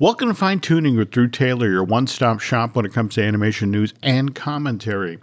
[0.00, 3.24] Welcome to Fine Tuning with Drew Taylor, your one stop shop when it comes to
[3.24, 5.18] animation news and commentary.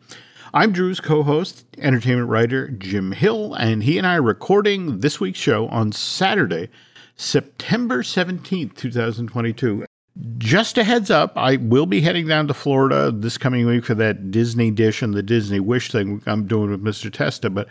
[0.54, 5.18] I'm Drew's co host, entertainment writer Jim Hill, and he and I are recording this
[5.18, 6.68] week's show on Saturday,
[7.16, 9.86] September 17th, 2022.
[10.38, 13.96] Just a heads up, I will be heading down to Florida this coming week for
[13.96, 17.12] that Disney Dish and the Disney Wish thing I'm doing with Mr.
[17.12, 17.50] Testa.
[17.50, 17.68] But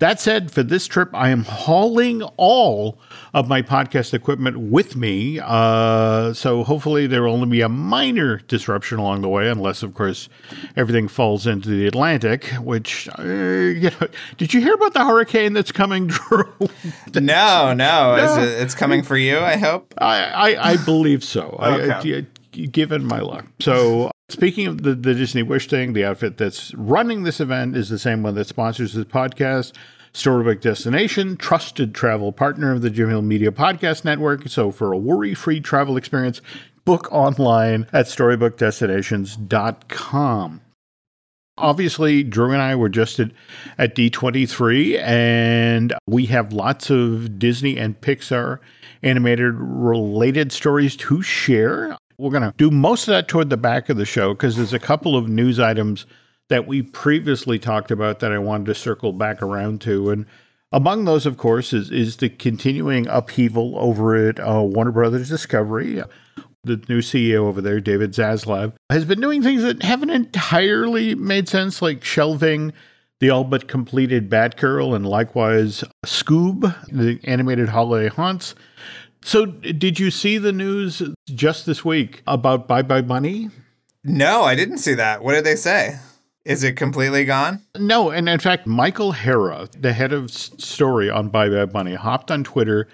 [0.00, 2.98] that said, for this trip, I am hauling all
[3.32, 5.38] of my podcast equipment with me.
[5.40, 9.94] Uh, so hopefully there will only be a minor disruption along the way, unless, of
[9.94, 10.28] course,
[10.76, 15.52] everything falls into the Atlantic, which, uh, you know, did you hear about the hurricane
[15.52, 16.52] that's coming, Drew?
[17.14, 18.16] no, no.
[18.16, 18.42] no.
[18.42, 19.94] It, it's coming for you, I hope.
[19.98, 21.56] I, I, I believe so.
[21.60, 21.83] okay.
[21.83, 21.83] I,
[22.52, 23.46] Given my luck.
[23.60, 27.90] So Speaking of the, the Disney Wish thing, the outfit that's running this event is
[27.90, 29.72] the same one that sponsors this podcast.
[30.14, 34.48] Storybook Destination, trusted travel partner of the Jim Hill Media Podcast Network.
[34.48, 36.40] So for a worry-free travel experience,
[36.84, 40.60] book online at storybookdestinations.com.
[41.56, 43.30] Obviously, Drew and I were just at,
[43.76, 48.60] at D23, and we have lots of Disney and Pixar
[49.04, 51.96] animated related stories to share.
[52.18, 54.72] We're going to do most of that toward the back of the show because there's
[54.72, 56.06] a couple of news items
[56.48, 60.10] that we previously talked about that I wanted to circle back around to.
[60.10, 60.26] And
[60.72, 66.02] among those, of course, is, is the continuing upheaval over at uh, Warner Brothers Discovery.
[66.64, 71.46] The new CEO over there, David Zaslav, has been doing things that haven't entirely made
[71.46, 72.72] sense, like shelving
[73.20, 78.54] the all but completed Batgirl and likewise Scoob, the animated holiday haunts.
[79.22, 83.48] So, did you see the news just this week about Bye Bye Bunny?
[84.02, 85.22] No, I didn't see that.
[85.24, 85.98] What did they say?
[86.44, 87.62] Is it completely gone?
[87.78, 92.30] No, and in fact, Michael Hara, the head of story on Bye Bye Bunny, hopped
[92.30, 92.86] on Twitter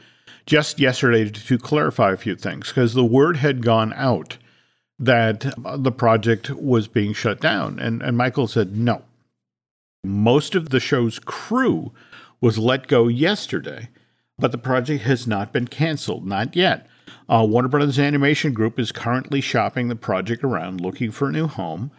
[0.47, 4.37] just yesterday to clarify a few things because the word had gone out
[5.01, 7.79] that uh, the project was being shut down.
[7.81, 9.03] And, and Michael said, no.
[10.05, 11.93] Most of the show's crew
[12.41, 13.89] was let go yesterday
[14.41, 16.87] but the project has not been canceled, not yet.
[17.29, 21.47] Uh, Warner Brothers Animation Group is currently shopping the project around looking for a new
[21.47, 21.93] home.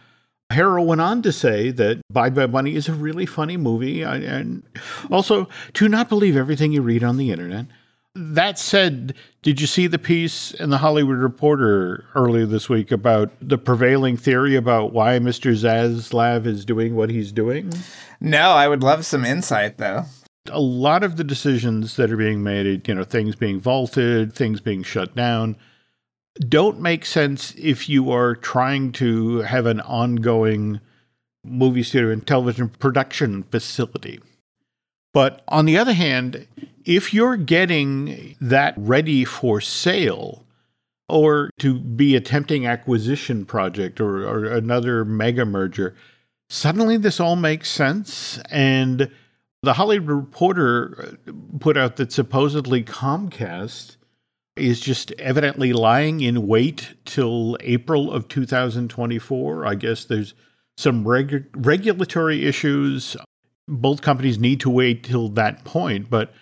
[0.50, 4.62] Hara went on to say that Bye Bye Bunny is a really funny movie, and
[5.10, 7.66] also to not believe everything you read on the internet.
[8.14, 13.30] That said, did you see the piece in the Hollywood Reporter earlier this week about
[13.40, 15.52] the prevailing theory about why Mr.
[15.54, 17.72] Zaslav is doing what he's doing?
[18.20, 20.04] No, I would love some insight though
[20.50, 24.60] a lot of the decisions that are being made, you know, things being vaulted, things
[24.60, 25.56] being shut down,
[26.48, 30.80] don't make sense if you are trying to have an ongoing
[31.44, 34.20] movie studio and television production facility.
[35.12, 36.46] But on the other hand,
[36.84, 40.44] if you're getting that ready for sale
[41.08, 45.94] or to be a tempting acquisition project or, or another mega merger,
[46.48, 48.38] suddenly this all makes sense.
[48.50, 49.10] And
[49.62, 53.96] the Hollywood Reporter uh, put out that supposedly Comcast
[54.56, 59.66] is just evidently lying in wait till April of 2024.
[59.66, 60.34] I guess there's
[60.76, 63.16] some reg- regulatory issues.
[63.68, 66.10] Both companies need to wait till that point.
[66.10, 66.32] But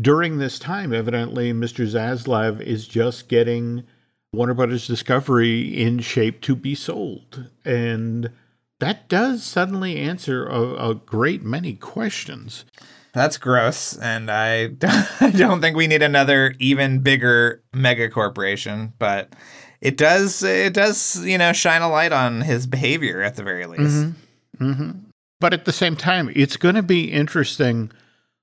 [0.00, 1.86] during this time, evidently, Mr.
[1.86, 3.84] Zaslav is just getting
[4.32, 7.46] Warner Brothers Discovery in shape to be sold.
[7.64, 8.30] And
[8.80, 12.64] that does suddenly answer a, a great many questions.
[13.12, 18.92] That's gross, and I don't think we need another even bigger mega corporation.
[18.98, 19.34] But
[19.80, 23.66] it does, it does, you know, shine a light on his behavior at the very
[23.66, 23.82] least.
[23.82, 24.70] Mm-hmm.
[24.70, 24.90] Mm-hmm.
[25.40, 27.90] But at the same time, it's going to be interesting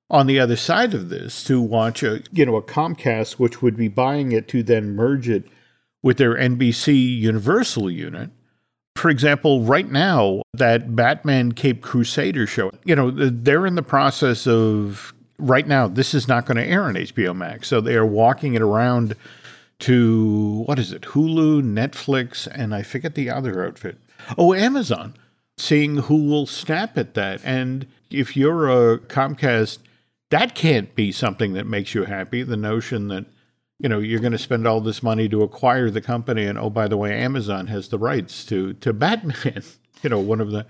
[0.09, 3.75] on the other side of this to watch a, you know, a Comcast which would
[3.75, 5.45] be buying it to then merge it
[6.03, 8.29] with their NBC Universal unit
[8.95, 14.47] for example, right now, that Batman Caped Crusader show, you know, they're in the process
[14.47, 17.67] of, right now, this is not going to air on HBO Max.
[17.67, 19.15] So they are walking it around
[19.79, 23.97] to, what is it, Hulu, Netflix, and I forget the other outfit.
[24.37, 25.13] Oh, Amazon,
[25.57, 27.41] seeing who will snap at that.
[27.43, 29.79] And if you're a Comcast,
[30.29, 32.43] that can't be something that makes you happy.
[32.43, 33.25] The notion that
[33.79, 36.69] you know you're going to spend all this money to acquire the company and oh
[36.69, 39.61] by the way amazon has the rights to to batman
[40.01, 40.65] you know one of the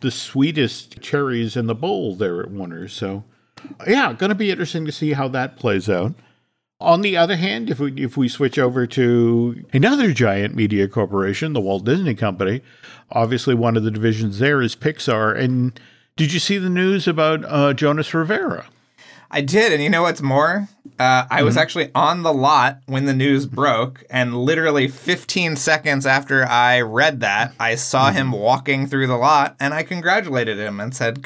[0.00, 2.88] the sweetest cherries in the bowl there at warner.
[2.88, 3.24] So
[3.86, 6.14] yeah going to be interesting to see how that plays out.
[6.80, 11.52] On the other hand if we if we switch over to another giant media corporation
[11.52, 12.62] the walt disney company
[13.10, 15.38] obviously one of the divisions there is pixar.
[15.38, 15.78] And
[16.16, 18.66] did you see the news about uh, jonas rivera
[19.32, 20.68] I did, and you know what's more?
[20.98, 26.06] Uh, I was actually on the lot when the news broke, and literally 15 seconds
[26.06, 30.78] after I read that, I saw him walking through the lot, and I congratulated him
[30.78, 31.22] and said,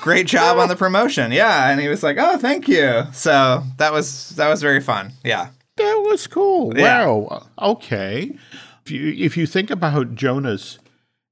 [0.00, 3.92] "Great job on the promotion!" Yeah, and he was like, "Oh, thank you." So that
[3.92, 5.12] was that was very fun.
[5.24, 6.76] Yeah, That was cool.
[6.76, 7.06] Yeah.
[7.06, 7.46] Wow.
[7.60, 8.36] Okay.
[8.84, 10.78] If you, if you think about Jonas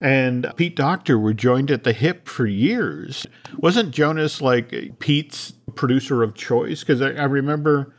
[0.01, 3.27] and Pete Docter were joined at the hip for years,
[3.59, 6.81] wasn't Jonas like Pete's producer of choice?
[6.81, 7.95] Because I, I remember,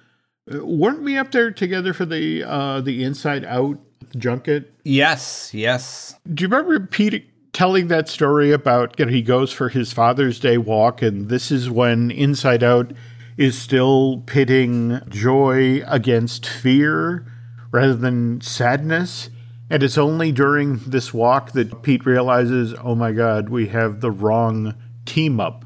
[0.47, 3.79] weren't we up there together for the uh, the Inside Out
[4.17, 4.71] junket?
[4.83, 9.69] yes, yes, Do you remember Pete telling that story about you know he goes for
[9.69, 12.93] his Father's Day walk, and this is when Inside Out
[13.37, 17.25] is still pitting joy against fear
[17.71, 19.29] rather than sadness.
[19.69, 24.11] And it's only during this walk that Pete realizes, oh my God, we have the
[24.11, 25.65] wrong team up.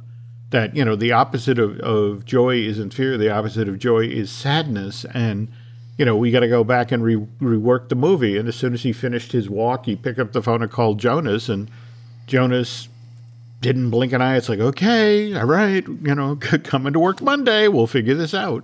[0.52, 4.32] That, you know, the opposite of, of joy isn't fear, the opposite of joy is
[4.32, 5.06] sadness.
[5.14, 5.50] And
[5.98, 8.38] you know, we got to go back and re- rework the movie.
[8.38, 11.00] And as soon as he finished his walk, he picked up the phone and called
[11.00, 11.70] Jonas, and
[12.28, 12.88] Jonas
[13.62, 14.38] didn't blink an eye.
[14.38, 17.68] It's like, okay, all right, you know, coming to work Monday.
[17.68, 18.64] We'll figure this out.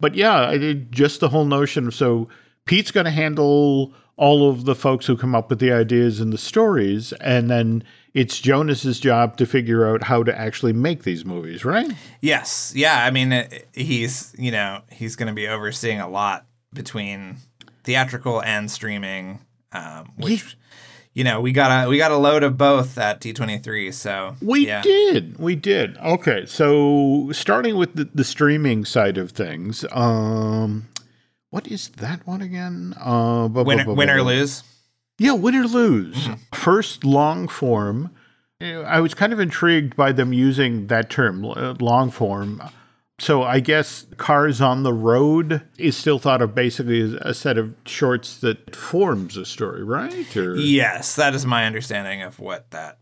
[0.00, 2.28] But yeah, I did just the whole notion of so
[2.64, 6.32] Pete's going to handle all of the folks who come up with the ideas and
[6.32, 7.84] the stories, and then
[8.14, 11.90] it's Jonas's job to figure out how to actually make these movies, right?
[12.20, 13.04] yes, yeah.
[13.04, 17.36] I mean, he's you know he's going to be overseeing a lot between
[17.84, 19.40] theatrical and streaming,
[19.72, 20.56] um, which
[21.12, 23.92] you know we got a we got a load of both at D twenty three.
[23.92, 24.82] So We yeah.
[24.82, 25.38] did.
[25.38, 25.98] We did.
[25.98, 26.46] Okay.
[26.46, 30.88] So starting with the, the streaming side of things, um,
[31.50, 32.94] what is that one again?
[33.00, 34.62] Uh, bu- bu- Win, bu- win or bu- lose.
[35.18, 36.28] Yeah, win or lose.
[36.54, 38.10] First long form.
[38.60, 42.62] I was kind of intrigued by them using that term, uh, long form.
[43.18, 47.56] So I guess Cars on the Road is still thought of basically as a set
[47.58, 50.36] of shorts that forms a story, right?
[50.36, 52.98] Or Yes, that is my understanding of what that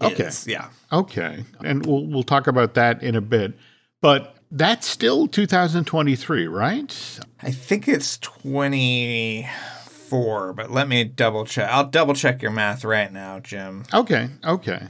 [0.00, 0.30] Okay.
[0.46, 0.68] Yeah.
[0.92, 3.54] Okay, and we'll we'll talk about that in a bit.
[4.02, 7.18] But that's still 2023, right?
[7.40, 11.70] I think it's 24, but let me double check.
[11.70, 13.84] I'll double check your math right now, Jim.
[13.94, 14.88] Okay, okay.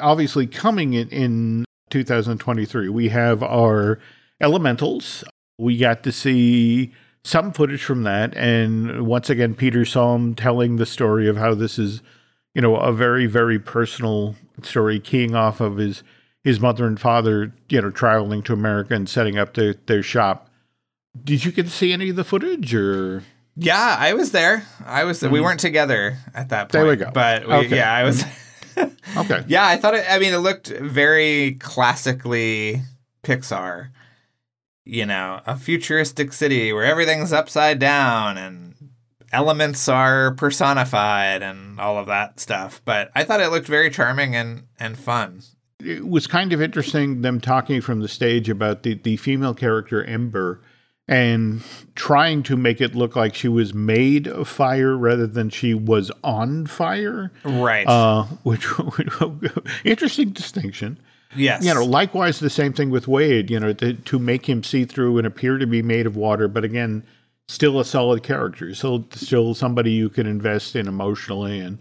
[0.00, 3.98] Obviously, coming in, in 2023, we have our
[4.40, 5.22] Elementals.
[5.58, 6.94] We got to see
[7.24, 11.78] some footage from that, and once again, Peter Sohn telling the story of how this
[11.78, 12.00] is,
[12.54, 16.04] you know, a very very personal story, keying off of his
[16.46, 20.48] his mother and father, you know, traveling to America and setting up their their shop.
[21.24, 23.24] Did you get to see any of the footage, or
[23.56, 24.64] Yeah, I was there.
[24.84, 25.20] I was.
[25.22, 25.42] We mm-hmm.
[25.42, 26.72] weren't together at that point.
[26.72, 27.10] There we go.
[27.12, 27.76] But we, Okay.
[27.76, 28.22] yeah, I was.
[28.22, 29.18] Mm-hmm.
[29.18, 29.44] okay?
[29.48, 30.04] yeah, I thought it.
[30.08, 32.82] I mean, it looked very classically
[33.24, 33.88] Pixar.
[34.84, 38.76] You know, a futuristic city where everything's upside down and
[39.32, 42.80] elements are personified and all of that stuff.
[42.84, 45.42] But I thought it looked very charming and and fun.
[45.80, 50.02] It was kind of interesting them talking from the stage about the, the female character
[50.04, 50.60] Ember
[51.08, 51.62] and
[51.94, 56.10] trying to make it look like she was made of fire rather than she was
[56.24, 57.30] on fire.
[57.44, 57.86] Right.
[57.86, 58.66] Uh, which
[59.84, 60.98] interesting distinction.
[61.34, 61.64] yes.
[61.64, 63.50] You know, likewise the same thing with Wade.
[63.50, 66.48] You know, to, to make him see through and appear to be made of water,
[66.48, 67.04] but again,
[67.46, 71.60] still a solid character, so still somebody you can invest in emotionally.
[71.60, 71.78] And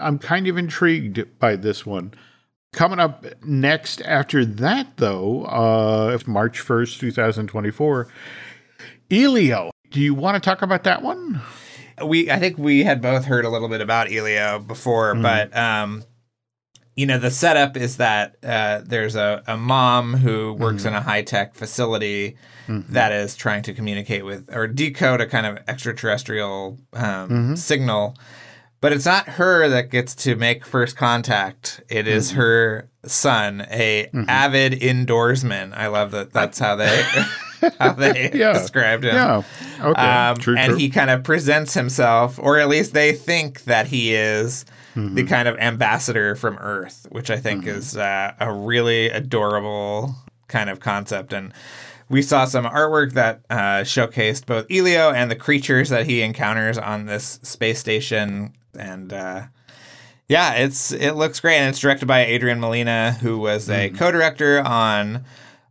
[0.00, 2.14] I'm kind of intrigued by this one.
[2.72, 8.08] Coming up next after that, though, uh, March 1st, 2024,
[9.10, 9.70] Elio.
[9.90, 11.42] Do you want to talk about that one?
[12.02, 16.04] we I think we had both heard a little bit about Elio before, but um,
[16.96, 21.00] you know the setup is that uh, there's a, a mom who works in a
[21.02, 22.36] high tech facility
[22.88, 28.16] that is trying to communicate with or decode a kind of extraterrestrial um, signal.
[28.82, 31.80] But it's not her that gets to make first contact.
[31.88, 35.72] It is her son, a avid indoorsman.
[35.74, 36.32] I love that.
[36.32, 37.02] That's how they
[37.78, 38.52] how they Yeah.
[38.54, 39.14] described him.
[39.14, 39.42] Yeah.
[39.80, 40.00] Okay.
[40.02, 40.78] Um, true, and true.
[40.78, 45.14] he kind of presents himself, or at least they think that he is Mm-hmm.
[45.14, 50.14] the kind of ambassador from Earth, which I think is uh, a really adorable
[50.48, 51.32] kind of concept.
[51.32, 51.54] And
[52.10, 56.76] we saw some artwork that uh, showcased both Elio and the creatures that he encounters
[56.76, 58.52] on this space station.
[58.78, 59.42] And uh,
[60.28, 63.96] yeah, it's it looks great, and it's directed by Adrian Molina, who was a Mm-hmm.
[63.96, 65.24] co-director on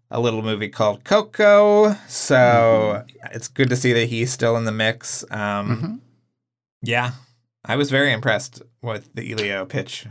[0.09, 1.95] a little movie called Coco.
[2.07, 3.35] So Mm-hmm.
[3.35, 5.23] it's good to see that he's still in the mix.
[5.31, 5.99] Um, Mhm.
[6.83, 7.11] Yeah,
[7.65, 10.05] I was very impressed with the Elio pitch.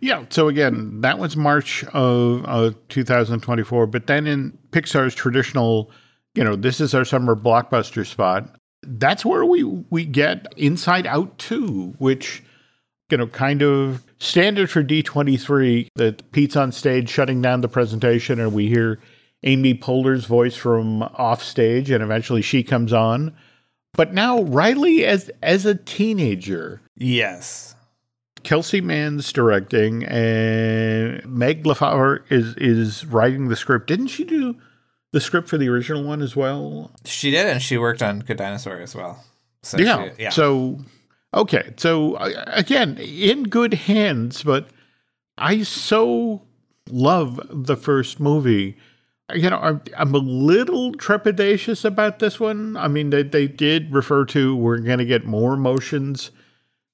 [0.00, 0.26] Yeah.
[0.28, 3.86] So again, that was March of uh, 2024.
[3.86, 5.90] But then in Pixar's traditional,
[6.34, 8.54] you know, this is our summer blockbuster spot.
[8.82, 12.42] That's where we we get Inside Out 2, which
[13.12, 18.40] you know, kind of standard for D23 that Pete's on stage shutting down the presentation
[18.40, 18.98] and we hear
[19.42, 23.36] Amy Poehler's voice from off stage and eventually she comes on.
[23.92, 26.80] But now Riley as as a teenager.
[26.96, 27.76] Yes.
[28.44, 33.88] Kelsey Mann's directing and Meg LeFauve is is writing the script.
[33.88, 34.56] Didn't she do
[35.12, 36.90] the script for the original one as well?
[37.04, 39.24] She did, and she worked on Good Dinosaur as well.
[39.62, 40.10] So yeah.
[40.16, 40.30] She, yeah.
[40.30, 40.80] So
[41.34, 44.68] Okay, so again, in good hands, but
[45.38, 46.42] I so
[46.90, 48.76] love the first movie.
[49.32, 52.76] You know, I'm, I'm a little trepidatious about this one.
[52.76, 56.32] I mean, they, they did refer to we're going to get more emotions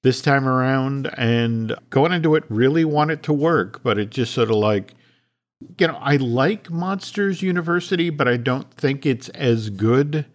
[0.03, 4.33] this time around, and going into it, really want it to work, but it just
[4.33, 4.93] sort of like,
[5.79, 10.25] you know, I like Monsters University, but I don't think it's as good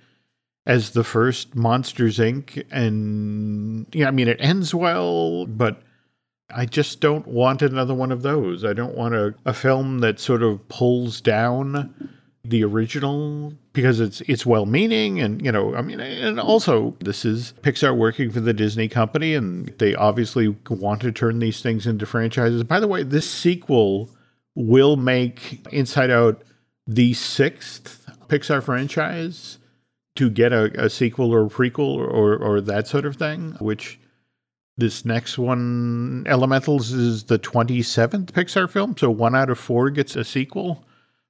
[0.67, 2.65] as the first Monsters Inc.
[2.71, 5.83] And yeah, I mean, it ends well, but
[6.51, 8.65] I just don't want another one of those.
[8.65, 12.13] I don't want a, a film that sort of pulls down
[12.45, 17.25] the original because it's it's well meaning and you know I mean and also this
[17.25, 21.87] is Pixar working for the Disney company and they obviously want to turn these things
[21.87, 22.63] into franchises.
[22.65, 24.11] By the way, this sequel
[24.55, 26.43] will make Inside Out
[26.87, 29.59] the sixth Pixar franchise
[30.17, 33.99] to get a, a sequel or a prequel or, or that sort of thing, which
[34.77, 38.97] this next one, Elementals, is the 27th Pixar film.
[38.97, 40.85] So one out of four gets a sequel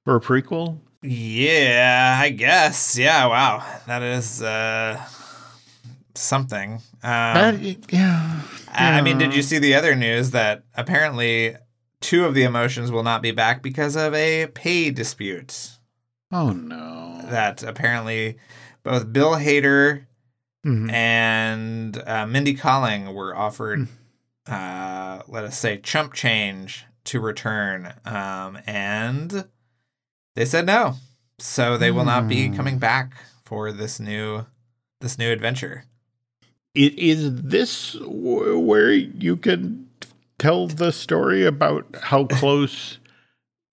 [0.05, 0.79] or a prequel.
[1.01, 2.97] Yeah, I guess.
[2.97, 3.63] Yeah, wow.
[3.85, 5.03] That is uh,
[6.15, 6.73] something.
[6.73, 8.41] Um, that, yeah, yeah.
[8.67, 11.55] I mean, did you see the other news that apparently
[12.05, 15.71] two of the emotions will not be back because of a pay dispute?
[16.31, 17.19] Oh, no.
[17.29, 18.37] That apparently
[18.83, 20.05] both Bill Hader
[20.63, 20.89] mm-hmm.
[20.91, 23.87] and uh, Mindy Kaling were offered, mm.
[24.47, 29.45] uh, let us say, chump change to return, um, and
[30.35, 30.95] they said no.
[31.39, 32.79] So they will not be coming mm.
[32.79, 34.45] back for this new
[35.01, 35.85] this new adventure.
[36.75, 39.89] It is this where you can
[40.45, 42.99] tell the story about how close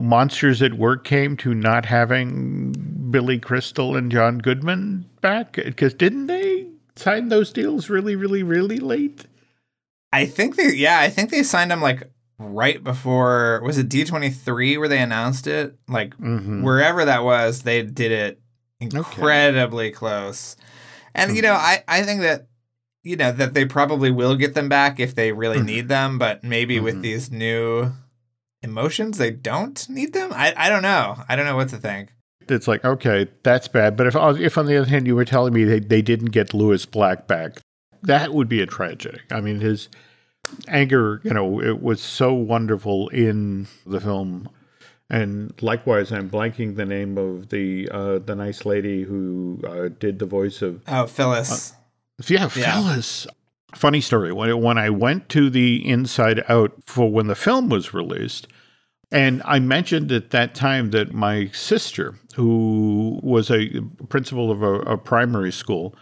[0.01, 2.73] Monsters at Work came to not having
[3.11, 5.53] Billy Crystal and John Goodman back?
[5.53, 9.27] Because didn't they sign those deals really, really, really late?
[10.15, 14.79] I think they, yeah, I think they signed them like right before, was it D23
[14.79, 15.77] where they announced it?
[15.89, 16.63] Like mm-hmm.
[16.63, 18.41] wherever that was, they did it
[18.81, 19.95] incredibly okay.
[19.95, 20.57] close.
[21.15, 21.37] And, mm-hmm.
[21.37, 22.47] you know, I, I think that,
[23.03, 25.67] you know, that they probably will get them back if they really mm-hmm.
[25.67, 27.03] need them, but maybe with mm-hmm.
[27.03, 27.93] these new
[28.63, 30.33] emotions they don't need them?
[30.33, 31.23] I, I don't know.
[31.29, 32.13] I don't know what to think.
[32.49, 33.97] It's like okay that's bad.
[33.97, 36.55] But if if on the other hand you were telling me they, they didn't get
[36.55, 37.59] lewis black back
[38.03, 39.21] that would be a tragedy.
[39.31, 39.89] I mean his
[40.69, 44.49] anger you know it was so wonderful in the film.
[45.09, 50.19] And likewise i'm blanking the name of the uh, the nice lady who uh, did
[50.19, 51.75] the voice of oh phyllis
[52.27, 52.49] yeah, yeah.
[52.49, 53.27] phyllis
[53.75, 54.33] funny story.
[54.33, 58.47] When, when i went to the inside out for when the film was released
[59.11, 64.81] and i mentioned at that time that my sister who was a principal of a,
[64.81, 65.95] a primary school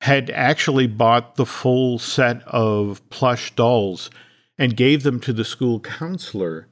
[0.00, 4.10] had actually bought the full set of plush dolls
[4.56, 6.68] and gave them to the school counselor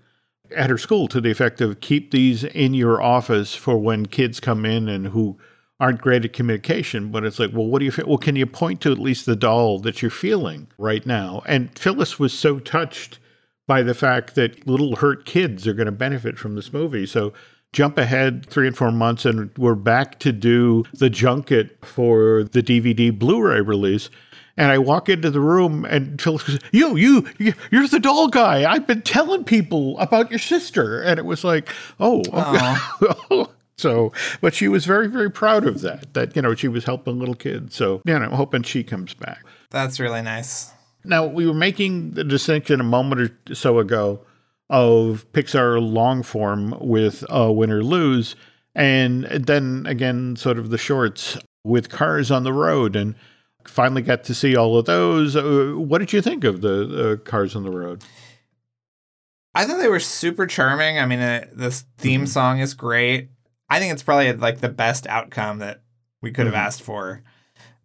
[0.54, 4.38] at her school to the effect of keep these in your office for when kids
[4.38, 5.36] come in and who
[5.78, 8.06] aren't great at communication, but it's like, well, what do you feel?
[8.06, 11.42] Well, can you point to at least the doll that you're feeling right now?
[11.46, 13.18] And Phyllis was so touched
[13.66, 17.04] by the fact that little hurt kids are going to benefit from this movie.
[17.04, 17.32] So
[17.72, 22.62] jump ahead three and four months, and we're back to do the junket for the
[22.62, 24.08] DVD Blu ray release.
[24.58, 28.70] And I walk into the room, and Phyllis goes, "You, you, you're the doll guy.
[28.70, 31.68] I've been telling people about your sister." And it was like,
[32.00, 32.76] "Oh, okay.
[33.30, 36.84] Oh, So, but she was very, very proud of that, that, you know, she was
[36.84, 37.76] helping little kids.
[37.76, 39.44] So, you know, I'm hoping she comes back.
[39.70, 40.70] That's really nice.
[41.04, 44.20] Now, we were making the distinction a moment or so ago
[44.70, 48.34] of Pixar long form with uh, Win or Lose,
[48.74, 52.96] and then again, sort of the shorts with Cars on the Road.
[52.96, 53.14] And
[53.68, 55.36] finally got to see all of those.
[55.36, 58.02] Uh, what did you think of the uh, Cars on the Road?
[59.54, 60.98] I thought they were super charming.
[60.98, 62.26] I mean, uh, this theme mm-hmm.
[62.26, 63.30] song is great.
[63.68, 65.82] I think it's probably like the best outcome that
[66.22, 66.66] we could have mm-hmm.
[66.66, 67.22] asked for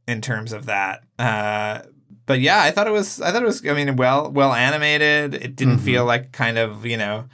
[0.08, 1.04] in terms of that.
[1.18, 1.82] Uh,
[2.26, 3.20] but yeah, I thought it was.
[3.22, 3.66] I thought it was.
[3.66, 5.34] I mean, well, well animated.
[5.34, 5.86] It didn't Mhm.
[5.86, 7.26] feel like kind of you know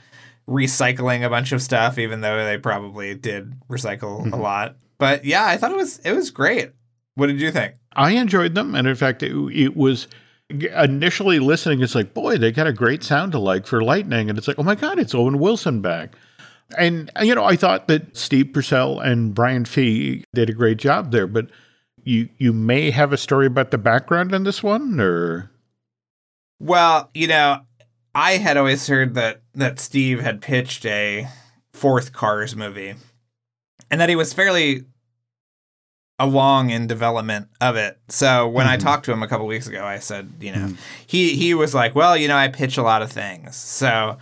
[0.48, 4.40] recycling a bunch of stuff, even though they probably did recycle a Mhm.
[4.40, 4.76] lot.
[4.98, 5.98] But yeah, I thought it was.
[6.04, 6.70] It was great.
[7.14, 7.74] What did you think?
[7.94, 10.08] I enjoyed them, and in fact, it, it was
[10.50, 11.82] initially listening.
[11.82, 14.62] It's like, boy, they got a great sound alike for Lightning, and it's like, oh
[14.62, 16.12] my god, it's Owen Wilson back.
[16.76, 21.12] And you know, I thought that Steve Purcell and Brian Fee did a great job
[21.12, 21.46] there, but
[22.04, 25.50] you you may have a story about the background in this one, or
[26.60, 27.60] Well, you know,
[28.14, 31.26] I had always heard that that Steve had pitched a
[31.72, 32.94] fourth Cars movie,
[33.90, 34.84] and that he was fairly
[36.18, 37.98] along in development of it.
[38.08, 38.80] So when I Mhm.
[38.80, 40.76] talked to him a couple weeks ago, I said, you know, Mhm.
[41.06, 44.18] he he was like, "Well, you know, I pitch a lot of things." So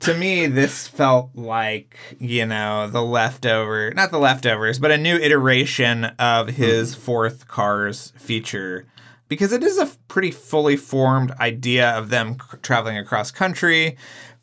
[0.00, 5.16] to me, this felt like you know the leftover, not the leftovers, but a new
[5.16, 8.86] iteration of his fourth Cars feature
[9.28, 13.96] because it is a pretty fully formed idea of them c- traveling across country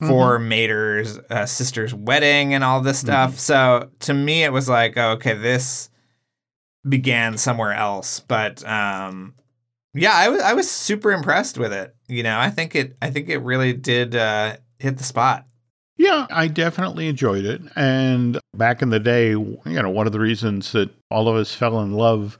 [0.05, 3.39] for Mater's uh, sister's wedding and all this stuff.
[3.39, 5.89] So to me, it was like, oh, okay, this
[6.87, 8.19] began somewhere else.
[8.19, 9.33] But um,
[9.93, 11.95] yeah, I was I was super impressed with it.
[12.07, 15.45] You know, I think it I think it really did uh, hit the spot.
[15.97, 17.61] Yeah, I definitely enjoyed it.
[17.75, 21.53] And back in the day, you know, one of the reasons that all of us
[21.53, 22.37] fell in love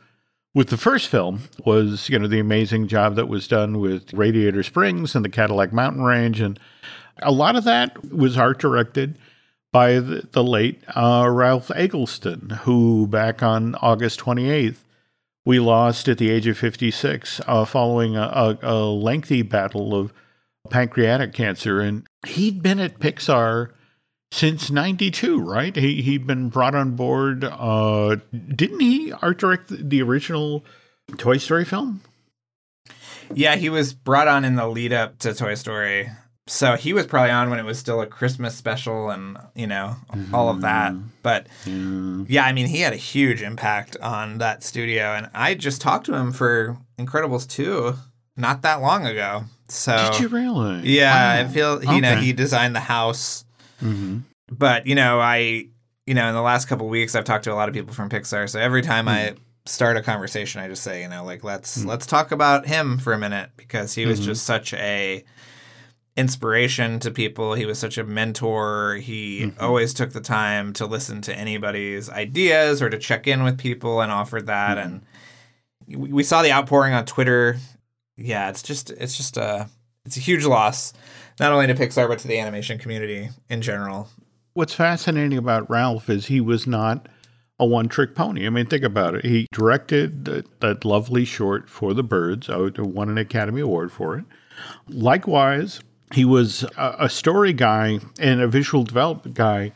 [0.53, 4.63] with the first film was, you know, the amazing job that was done with Radiator
[4.63, 6.39] Springs and the Cadillac Mountain Range.
[6.41, 6.59] And
[7.21, 9.17] a lot of that was art directed
[9.71, 14.77] by the, the late uh, Ralph Eggleston, who back on August 28th,
[15.45, 20.11] we lost at the age of 56 uh, following a, a, a lengthy battle of
[20.69, 21.79] pancreatic cancer.
[21.79, 23.71] And he'd been at Pixar
[24.31, 25.75] since 92, right?
[25.75, 27.43] He, he'd been brought on board.
[27.43, 28.17] Uh,
[28.55, 30.65] didn't he art direct the- original
[31.17, 32.01] Toy Story film?
[33.33, 36.09] Yeah, he was brought on in the lead up to Toy Story.
[36.47, 39.95] So he was probably on when it was still a Christmas special and, you know,
[40.31, 40.93] all of that.
[41.23, 42.23] But Yeah.
[42.27, 45.15] yeah, I mean, he had a huge impact on that studio.
[45.15, 47.95] And I just talked to him for Incredibles 2
[48.37, 49.43] not that long ago.
[49.69, 50.87] So Did you really?
[50.89, 51.49] yeah, Wow.
[51.49, 53.45] I feel, you know, he designed the house.
[53.81, 54.23] Mhm.
[54.51, 55.67] But, you know, I,
[56.05, 58.09] you know, in the last couple weeks, I've talked to a lot of people from
[58.09, 58.47] Pixar.
[58.49, 59.33] So every time I
[59.65, 61.87] start a conversation, I just say, you know, like let's Mm.
[61.87, 64.25] let's talk about him for a minute because he was Mhm.
[64.25, 65.23] just such a
[66.17, 67.55] inspiration to people.
[67.55, 68.95] He was such a mentor.
[69.01, 69.61] He Mhm.
[69.61, 73.99] always took the time to listen to anybody's ideas or to check in with people
[74.01, 74.77] and offered that.
[74.77, 75.01] And
[75.89, 77.57] we saw the outpouring on Twitter.
[78.17, 79.69] Yeah, it's just it's just a
[80.05, 80.93] it's a huge loss,
[81.39, 84.09] not only to Pixar but to the animation community in general.
[84.53, 87.09] What's fascinating about Ralph is he was not
[87.59, 88.45] a one trick pony.
[88.45, 89.25] I mean, think about it.
[89.25, 93.91] He directed that, that lovely short for the birds, oh, I won an Academy Award
[93.91, 94.25] for it.
[94.87, 95.81] Likewise,
[96.13, 99.73] he was a, a story guy and a visual development guy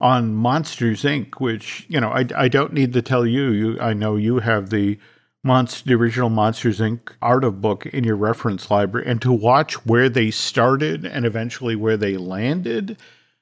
[0.00, 3.50] on Monsters Inc., which, you know, I, I don't need to tell you.
[3.50, 3.80] you.
[3.80, 4.98] I know you have the
[5.44, 7.00] The original Monsters Inc.
[7.20, 11.74] art of book in your reference library, and to watch where they started and eventually
[11.74, 12.96] where they landed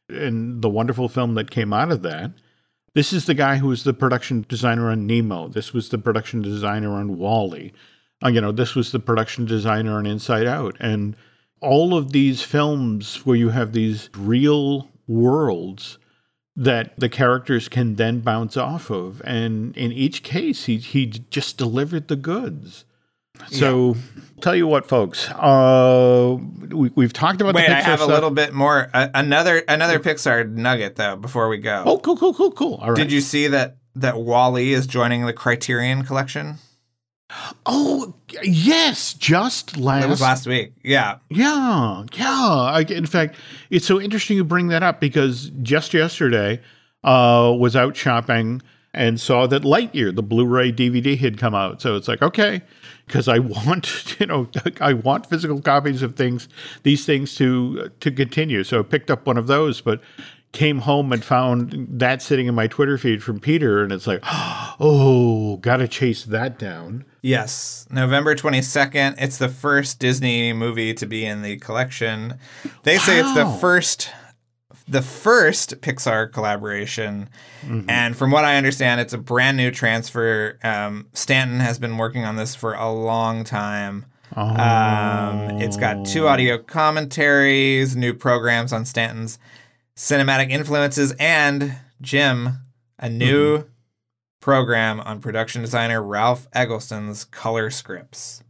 [0.08, 2.32] and the wonderful film that came out of that.
[2.94, 5.48] This is the guy who was the production designer on Nemo.
[5.48, 7.72] This was the production designer on WALL-E.
[8.24, 10.76] Uh, you know, this was the production designer on Inside Out.
[10.80, 11.14] And
[11.60, 15.98] all of these films where you have these real worlds
[16.60, 19.22] that the characters can then bounce off of.
[19.24, 22.84] And in each case, he, he just delivered the goods.
[23.48, 23.96] So,
[24.42, 26.36] tell you what, folks, uh,
[26.68, 28.90] we, we've talked about Wait, the Pixar I have a little bit more.
[28.92, 31.16] Uh, another another Pixar nugget though.
[31.16, 32.74] Before we go, Oh, cool, cool, cool, cool.
[32.74, 32.96] All right.
[32.96, 36.56] did you see that that WALL-E is joining the Criterion Collection?
[37.66, 40.04] Oh, yes, just last.
[40.04, 40.72] It was last week.
[40.82, 42.28] Yeah, Yeah, yeah.
[42.28, 43.36] I, in fact,
[43.70, 46.60] it's so interesting you bring that up because just yesterday,
[47.04, 48.62] uh, was out shopping
[48.92, 51.80] and saw that Lightyear, the Blu-ray DVD, had come out.
[51.80, 52.62] So it's like, okay,
[53.06, 54.48] because I want, you know,
[54.80, 56.48] I want physical copies of things,
[56.82, 58.64] these things to to continue.
[58.64, 60.00] So I picked up one of those, but
[60.52, 64.20] came home and found that sitting in my Twitter feed from Peter, and it's like,
[64.24, 67.04] oh, gotta chase that down.
[67.22, 69.16] Yes, November 22nd.
[69.18, 72.38] It's the first Disney movie to be in the collection.
[72.82, 74.10] They say it's the first
[74.88, 77.28] the first Pixar collaboration.
[77.88, 80.58] And from what I understand, it's a brand new transfer.
[80.64, 84.06] Um, Stanton has been working on this for a long time.
[84.36, 84.42] Oh.
[84.42, 89.38] Um, it's got two audio commentaries, new programs on Stanton's
[90.00, 92.56] cinematic influences, and Jim,
[92.98, 93.64] a new
[94.40, 98.42] program on production designer Ralph Eggleston's color scripts.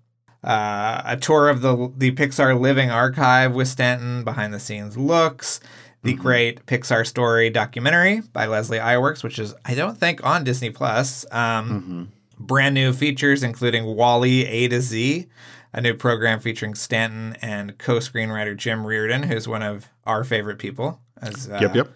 [0.45, 5.61] uh, a tour of the the Pixar Living Archive with Stanton, behind the scenes looks,
[6.03, 10.71] the great Pixar Story documentary by Leslie Iwerks, which is I don't think on Disney
[10.71, 11.27] Plus.
[11.33, 15.27] Um, Brand new features including WALL-E A to Z,
[15.75, 21.01] a new program featuring Stanton and co-screenwriter Jim Reardon, who's one of our favorite people.
[21.21, 21.91] As uh, Yep, yep.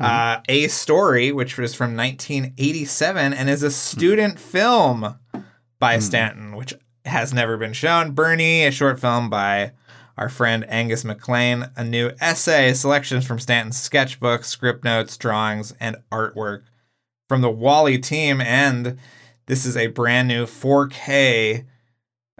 [0.00, 5.18] uh, A Story, which was from 1987 and is a student film
[5.78, 8.12] by Stanton, which has never been shown.
[8.12, 9.72] BURN-E, a short film by
[10.18, 15.96] our friend Angus MacLane, a new essay, selections from Stanton's sketchbook, script notes, drawings, and
[16.10, 16.62] artwork
[17.28, 18.40] from the WALL-E team.
[18.40, 18.98] And
[19.46, 21.64] this is a brand new 4K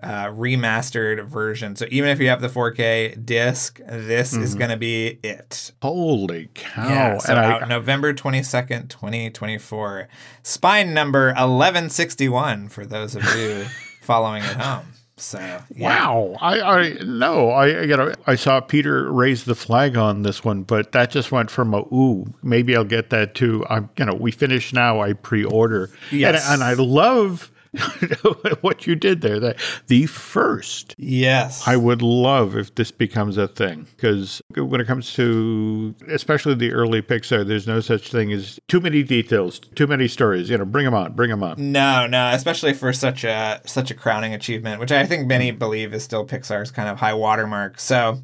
[0.03, 1.75] uh, remastered version.
[1.75, 5.73] So even if you have the 4K disc, this is going to be it.
[5.81, 6.89] Holy cow!
[6.89, 10.09] Yeah, so and out I, November 22nd, 2024.
[10.43, 13.65] Spine number 1161 for those of you
[14.03, 14.87] following at home.
[15.19, 15.39] So,
[15.75, 16.07] yeah.
[16.07, 16.37] wow!
[16.43, 20.63] I, I no, I you know I saw Peter raise the flag on this one,
[20.63, 23.65] but that just went from a ooh, maybe I'll get that too.
[23.71, 25.01] I'm you know we finish now.
[25.01, 26.45] I pre-order, Yes.
[26.47, 27.51] and, and I love
[28.61, 29.41] what you did there.
[29.41, 31.67] That the first Yes.
[31.67, 36.73] I would love if this becomes a thing because when it comes to especially the
[36.73, 40.51] early Pixar, there's no such thing as too many details, too many stories.
[40.51, 41.73] You know, bring them on, bring them on.
[41.73, 45.93] no, no, especially for such a such a crowning achievement, which I think many believe
[45.95, 47.79] is still Pixar's kind of high watermark.
[47.81, 48.23] So,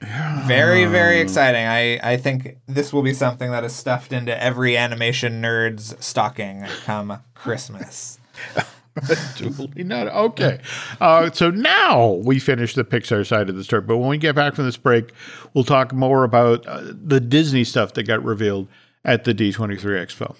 [0.00, 1.66] very, very exciting.
[1.66, 6.64] I I think this will be something that is stuffed into every animation nerd's stocking
[6.84, 8.18] come Christmas.
[9.10, 10.08] Absolutely not.
[10.08, 10.60] Okay.
[11.00, 13.82] Uh, so now we finish the Pixar side of the story.
[13.82, 15.12] But when we get back from this break,
[15.54, 18.68] we'll talk more about uh, the Disney stuff that got revealed
[19.04, 20.36] at the D23 Expo.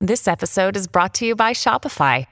[0.00, 2.26] This episode is brought to you by Shopify.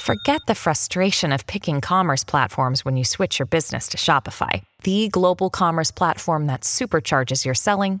[0.00, 5.08] Forget the frustration of picking commerce platforms when you switch your business to Shopify, the
[5.08, 8.00] global commerce platform that supercharges your selling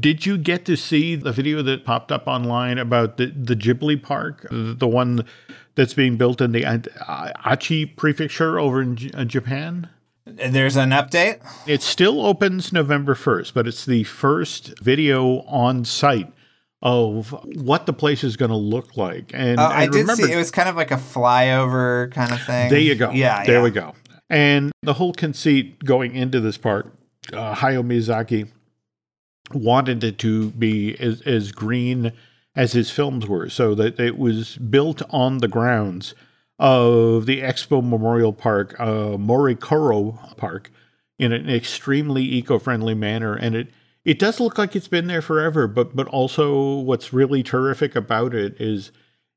[0.00, 4.02] Did you get to see the video that popped up online about the, the Ghibli
[4.02, 5.26] Park, the the one
[5.74, 9.90] that's being built in the Aichi Prefecture over in J- uh, Japan?
[10.24, 11.40] There's an update.
[11.66, 16.32] It still opens November 1st, but it's the first video on site
[16.80, 19.32] of what the place is going to look like.
[19.34, 22.40] And Oh, I did remember, see it was kind of like a flyover kind of
[22.42, 22.70] thing.
[22.70, 23.10] There you go.
[23.10, 23.62] Yeah, There yeah.
[23.62, 23.92] we go.
[24.30, 26.90] And the whole conceit going into this park,
[27.34, 28.48] uh, Hayao Miyazaki
[29.52, 32.12] wanted it to be as, as green
[32.56, 36.14] as his films were, so that it was built on the grounds
[36.58, 40.70] of the Expo Memorial Park, uh, Moricoro Park,
[41.18, 43.68] in an extremely eco-friendly manner, and it
[44.04, 45.66] it does look like it's been there forever.
[45.66, 48.92] But but also, what's really terrific about it is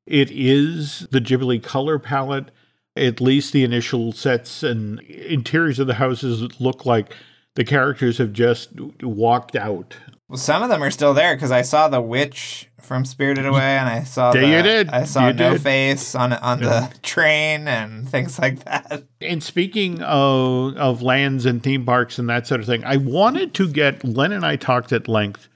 [0.05, 2.51] it is the Ghibli color palette.
[2.95, 7.13] At least the initial sets and interiors of the houses look like
[7.57, 8.69] the characters have just
[9.01, 9.97] walked out.
[10.29, 13.77] Well, some of them are still there because I saw the witch from Spirited Away,
[13.77, 14.89] and I saw Yeah, the, you did.
[14.89, 15.61] I saw You No did.
[15.63, 19.05] Face on on the train and things like that.
[19.19, 23.55] And speaking of of lands and theme parks and that sort of thing, I wanted
[23.55, 25.49] to get Len and I talked at length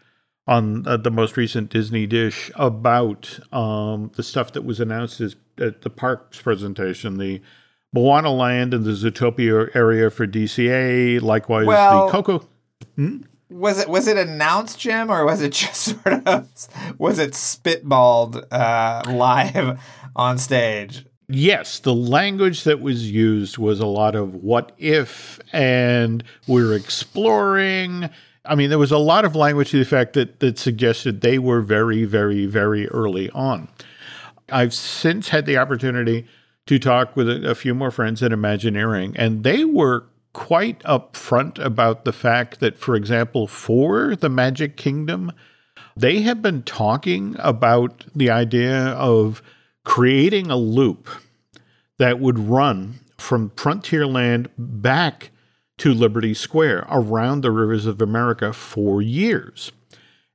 [0.48, 5.36] on uh, the most recent Disney dish about um, the stuff that was announced as,
[5.60, 7.42] at the parks presentation, the
[7.94, 12.48] Moana Land and the Zootopia area for DCA, likewise Well- the Coco.
[13.50, 16.48] Was it was it announced, Jim, or was it just sort of
[16.98, 19.80] was it spitballed uh, live
[20.16, 21.06] on stage?
[21.34, 28.10] yes, the language that was used was a lot of what if and we're exploring.
[28.44, 31.40] I mean, there was a lot of language to the effect that, that suggested they
[31.40, 33.70] were very, very, very early on.
[34.50, 36.28] I've since had the opportunity
[36.72, 41.60] to talk with a, a few more friends at Imagineering, and they were quite upfront
[41.60, 45.34] about the fact that, for example, for the Magic Kingdom,
[45.98, 49.44] they have been talking about the idea of
[49.84, 51.10] creating a loop
[52.00, 55.32] that would run from Frontierland back
[55.78, 59.74] to Liberty Square around the rivers of America for years.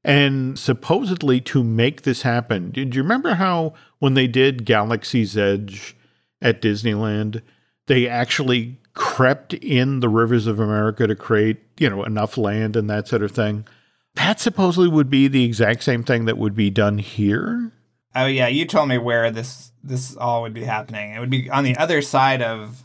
[0.05, 5.97] And supposedly to make this happen, did you remember how when they did Galaxy's Edge
[6.43, 7.43] at Disneyland,
[7.87, 12.89] they actually crept in the rivers of America to create, you know, enough land and
[12.91, 13.67] that sort of thing?
[14.15, 17.73] That supposedly would be the exact same thing that would be done here.
[18.15, 21.15] Oh yeah, you told me where this this all would be happening.
[21.15, 22.83] It would be on the other side of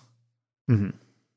[0.70, 0.90] Mm-hmm.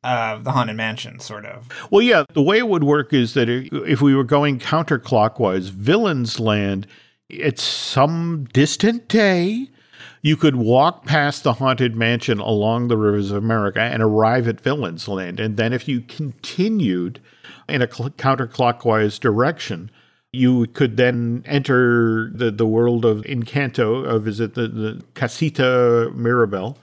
[0.05, 1.69] of the haunted mansion, sort of.
[1.91, 6.39] Well, yeah, the way it would work is that if we were going counterclockwise, Villains
[6.39, 6.87] Land,
[7.43, 9.71] at some distant day,
[10.25, 14.59] you could walk past the haunted mansion along the rivers of America and arrive at
[14.59, 15.39] Villains Land.
[15.39, 17.21] And then if you continued
[17.69, 19.91] in a cl- counterclockwise direction,
[20.33, 26.79] you could then enter the, the world of Encanto, uh, visit the, the Casita Mirabel,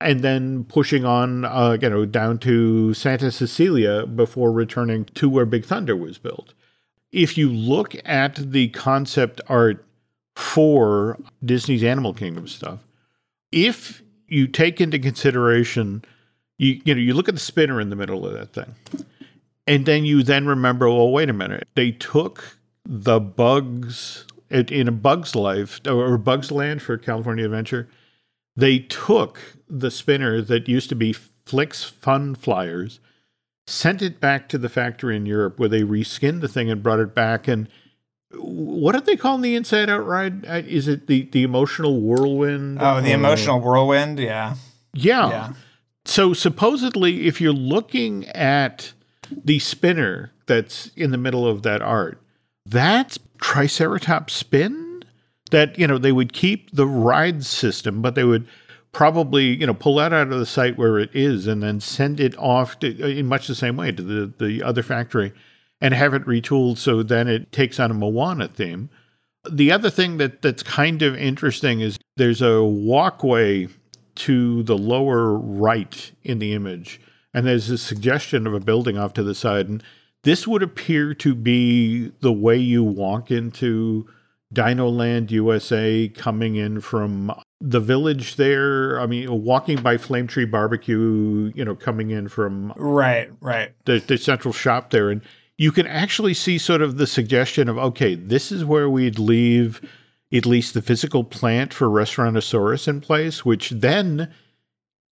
[0.00, 5.46] and then pushing on, uh, you know, down to Santa Cecilia before returning to where
[5.46, 6.54] Big Thunder was built.
[7.12, 9.84] If you look at the concept art
[10.40, 12.80] for Disney's Animal Kingdom stuff,
[13.52, 16.04] if you take into consideration,
[16.58, 18.74] you you know, you look at the spinner in the middle of that thing,
[19.66, 24.92] and then you then remember, well, wait a minute, they took the bugs in a
[24.92, 27.88] Bug's Life or Bug's Land for California Adventure
[28.56, 31.14] they took the spinner that used to be
[31.46, 33.00] Flicks Fun Flyers,
[33.66, 37.00] sent it back to the factory in Europe where they reskinned the thing and brought
[37.00, 37.48] it back.
[37.48, 37.68] And
[38.34, 40.44] what did they call the Inside Out ride?
[40.66, 42.78] Is it the, the emotional whirlwind?
[42.80, 44.18] Oh, the Uh, emotional whirlwind.
[44.18, 44.54] Yeah.
[44.94, 45.28] Yeah.
[45.30, 45.52] Yeah.
[46.04, 48.92] So supposedly, if you're looking at
[49.44, 52.20] the spinner that's in the middle of that art,
[52.66, 55.02] that's Triceratops spin.
[55.50, 58.46] That you know they would keep the ride system, but they would
[58.92, 62.20] probably you know pull that out of the site where it is and then send
[62.20, 65.32] it off to, in much the same way to the the other factory
[65.80, 68.90] and have it retooled so then it takes on a Moana theme.
[69.50, 73.68] The other thing that that's kind of interesting is there's a walkway
[74.16, 77.00] to the lower right in the image,
[77.32, 79.82] and there's a suggestion of a building off to the side, and
[80.24, 84.06] this would appear to be the way you walk into
[84.52, 89.00] Dino Land USA coming in from the village there.
[89.00, 93.30] I mean, walking by Flame Tree Barbecue, you know, coming in from Right.
[93.40, 93.72] Right.
[93.84, 95.08] the, the central shop there.
[95.08, 95.22] And
[95.60, 99.78] you can actually see sort of the suggestion of, okay, this is where we'd leave
[100.32, 104.32] at least the physical plant for Restaurantosaurus in place, which then,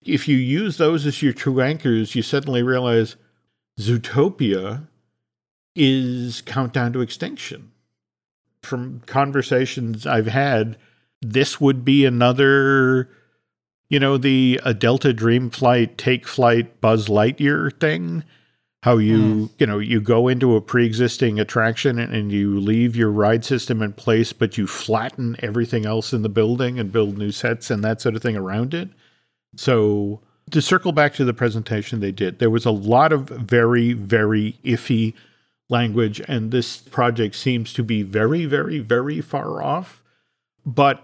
[0.05, 3.17] if you use those as your true anchors, you suddenly realize
[3.81, 4.87] Zootopia
[5.75, 7.73] is Countdown to Extinction.
[8.61, 10.77] From conversations I've had,
[11.23, 13.09] this would be another,
[13.89, 18.25] you know, the a Delta Dream Flight, Take Flight, Buzz Lightyear thing.
[18.85, 19.51] How you, mm.
[19.59, 23.43] you know, you go into a pre existing attraction and, and you leave your ride
[23.43, 27.71] system in place, but you flatten everything else in the building and build new sets
[27.71, 28.91] and that sort of thing around it.
[29.57, 30.21] So,
[30.51, 34.59] to circle back to the presentation they did, there was a lot of very, very
[34.63, 35.15] iffy
[35.71, 40.03] language, and this project seems to be very, very, very far off.
[40.67, 41.03] But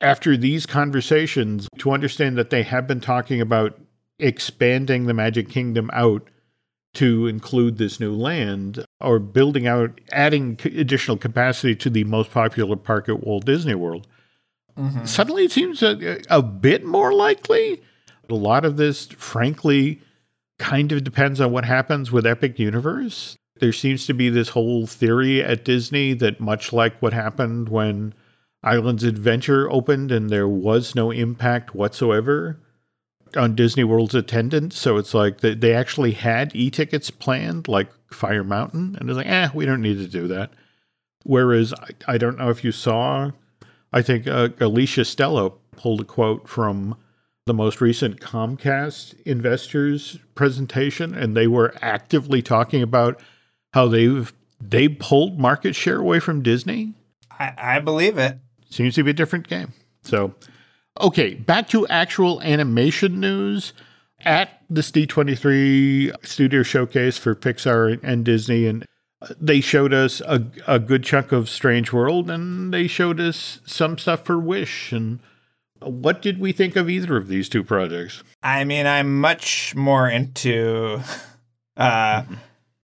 [0.00, 3.78] after these conversations, to understand that they have been talking about
[4.18, 6.26] expanding the Magic Kingdom out
[6.94, 12.76] to include this new land or building out, adding additional capacity to the most popular
[12.76, 14.06] park at Walt Disney World,
[14.76, 15.04] mm-hmm.
[15.04, 17.82] suddenly it seems a, uh, a bit more likely.
[18.28, 20.00] A lot of this, frankly,
[20.58, 23.36] kind of depends on what happens with Epic Universe.
[23.60, 28.14] There seems to be this whole theory at Disney that, much like what happened when
[28.62, 32.60] Islands Adventure opened and there was no impact whatsoever
[33.36, 34.78] on Disney World's attendance.
[34.78, 39.16] So it's like they, they actually had e tickets planned, like Fire Mountain, and it's
[39.16, 40.50] like, eh, we don't need to do that.
[41.24, 43.30] Whereas I, I don't know if you saw,
[43.92, 46.96] I think uh, Alicia Stella pulled a quote from
[47.46, 53.20] the most recent Comcast investors presentation, and they were actively talking about
[53.72, 56.94] how they've they pulled market share away from Disney.
[57.30, 58.38] I, I believe it.
[58.68, 59.72] Seems to be a different game.
[60.02, 60.34] So
[61.00, 63.72] Okay, back to actual animation news.
[64.22, 68.84] At this D23 studio showcase for Pixar and Disney, and
[69.40, 73.96] they showed us a, a good chunk of Strange World, and they showed us some
[73.96, 74.92] stuff for Wish.
[74.92, 75.20] And
[75.80, 78.22] what did we think of either of these two projects?
[78.42, 81.00] I mean, I'm much more into
[81.76, 82.24] uh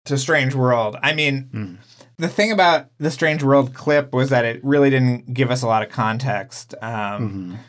[0.06, 0.96] to Strange World.
[1.02, 1.80] I mean,
[2.18, 5.68] the thing about the Strange World clip was that it really didn't give us a
[5.68, 6.76] lot of context.
[6.82, 7.60] Um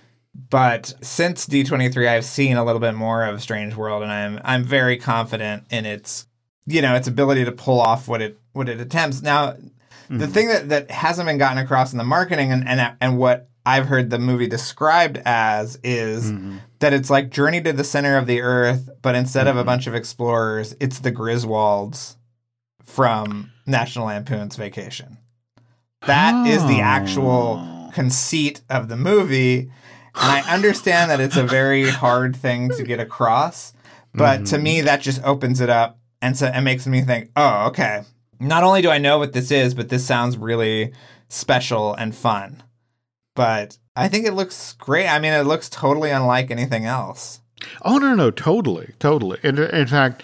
[0.50, 4.64] but since D23 I've seen a little bit more of Strange World and I'm I'm
[4.64, 6.26] very confident in its
[6.66, 9.22] you know, its ability to pull off what it what it attempts.
[9.22, 10.32] Now, the mm-hmm.
[10.32, 13.86] thing that, that hasn't been gotten across in the marketing and, and and what I've
[13.86, 16.58] heard the movie described as is mm-hmm.
[16.80, 19.66] that it's like Journey to the Center of the Earth, but instead of a mm-hmm.
[19.66, 22.16] bunch of explorers, it's the Griswolds
[22.84, 25.18] from National Lampoon's Vacation.
[26.06, 27.90] That is the actual ah.
[27.92, 29.70] conceit of the movie.
[30.16, 33.74] And I understand that it's a very hard thing to get across,
[34.14, 37.66] but to me, that just opens it up and so it makes me think, oh,
[37.68, 38.02] okay.
[38.40, 40.92] Not only do I know what this is, but this sounds really
[41.28, 42.62] special and fun.
[43.34, 45.08] But I think it looks great.
[45.08, 47.40] I mean, it looks totally unlike anything else.
[47.82, 49.38] Oh no, no, totally, totally.
[49.42, 50.22] And uh, in fact,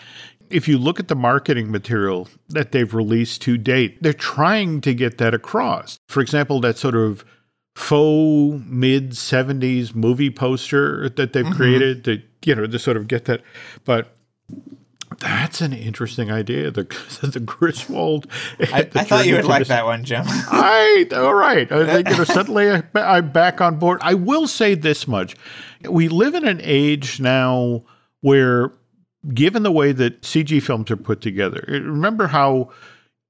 [0.50, 4.94] if you look at the marketing material that they've released to date, they're trying to
[4.94, 5.98] get that across.
[6.08, 7.24] For example, that sort of
[7.74, 11.54] faux mid 70s movie poster that they've mm-hmm.
[11.54, 13.42] created to, you know, to sort of get that.
[13.84, 14.14] But
[15.18, 16.70] that's an interesting idea.
[16.70, 16.82] The
[17.22, 18.26] the Griswold.
[18.60, 20.24] I, I thought you would like that one, Jim.
[20.26, 21.70] I all right.
[21.70, 24.00] I think you know, suddenly I, I'm back on board.
[24.02, 25.36] I will say this much:
[25.88, 27.84] we live in an age now
[28.20, 28.72] where,
[29.34, 32.70] given the way that CG films are put together, remember how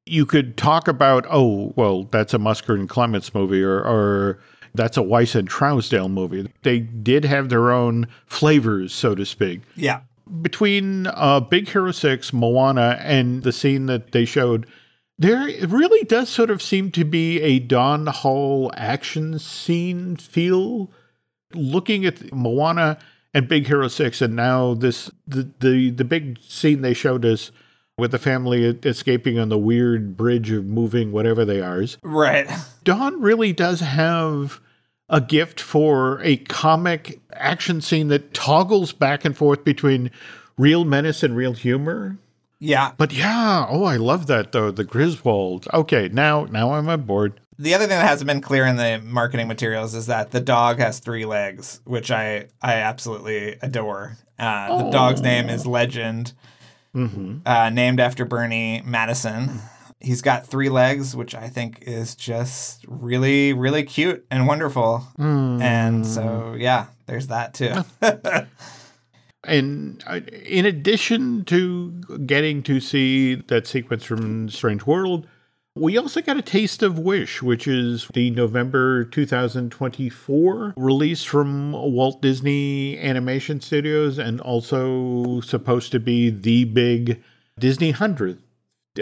[0.06, 4.38] you could talk about, oh, well, that's a Musker and Clements movie, or or
[4.74, 6.50] that's a Wise and Trousdale movie.
[6.62, 10.00] They did have their own flavors, so to speak yeah.
[10.40, 14.66] between uh, Big Hero 6, Moana, and the scene that they showed,
[15.18, 20.90] there it really does sort of seem to be a Don Hall action scene feel.
[21.54, 22.98] Looking at Moana
[23.34, 27.52] and Big Hero 6, and now this the, the, the big scene they showed us
[28.02, 31.84] with the family escaping on the weird bridge of moving whatever they are.
[32.02, 32.50] Right.
[32.82, 34.60] Don really does have
[35.08, 40.10] a gift for a comic action scene that toggles back and forth between
[40.58, 42.18] real menace and real humor.
[42.58, 42.90] Yeah.
[42.96, 44.72] But yeah, oh, I love that though.
[44.72, 45.68] The Griswold.
[45.72, 47.40] Okay, now now I'm on board.
[47.56, 50.80] The other thing that hasn't been clear in the marketing materials is that the dog
[50.80, 54.16] has three legs, which I I absolutely adore.
[54.40, 56.32] Uh, the dog's name is Legend,
[56.94, 59.60] uh, named after Bernie Madison.
[60.00, 65.06] He's got three legs, which I think is just really, really cute and wonderful.
[65.18, 67.74] And so, yeah, there's that too.
[69.44, 71.90] And uh, in addition to
[72.26, 75.26] getting to see that sequence from Strange World,
[75.74, 82.20] we also got a taste of Wish, which is the November 2024 release from Walt
[82.20, 87.22] Disney Animation Studios and also supposed to be the big
[87.58, 88.38] Disney 100th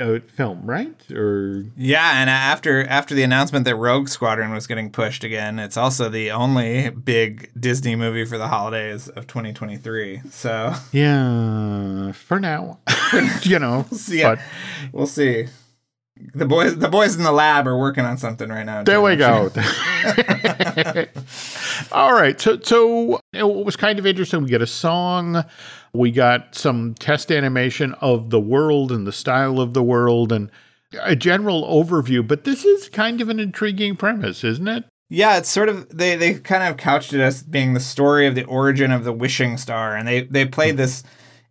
[0.01, 1.11] uh, film, right?
[1.11, 5.77] Or yeah, and after after the announcement that Rogue Squadron was getting pushed again, it's
[5.77, 10.23] also the only big Disney movie for the holidays of 2023.
[10.31, 12.79] So yeah, for now,
[13.43, 13.85] you know.
[14.09, 14.45] yeah, But
[14.93, 15.49] we'll see.
[16.35, 18.83] The boys, the boys in the lab are working on something right now.
[18.83, 19.51] There we go.
[21.93, 22.41] All right.
[22.41, 24.43] So, so it was kind of interesting.
[24.43, 25.45] We get a song.
[25.93, 30.51] We got some test animation of the world and the style of the world and
[31.01, 32.27] a general overview.
[32.27, 34.85] But this is kind of an intriguing premise, isn't it?
[35.09, 38.37] Yeah, it's sort of they they kind of couched it as being the story of
[38.37, 41.03] the origin of the wishing star, and they they played this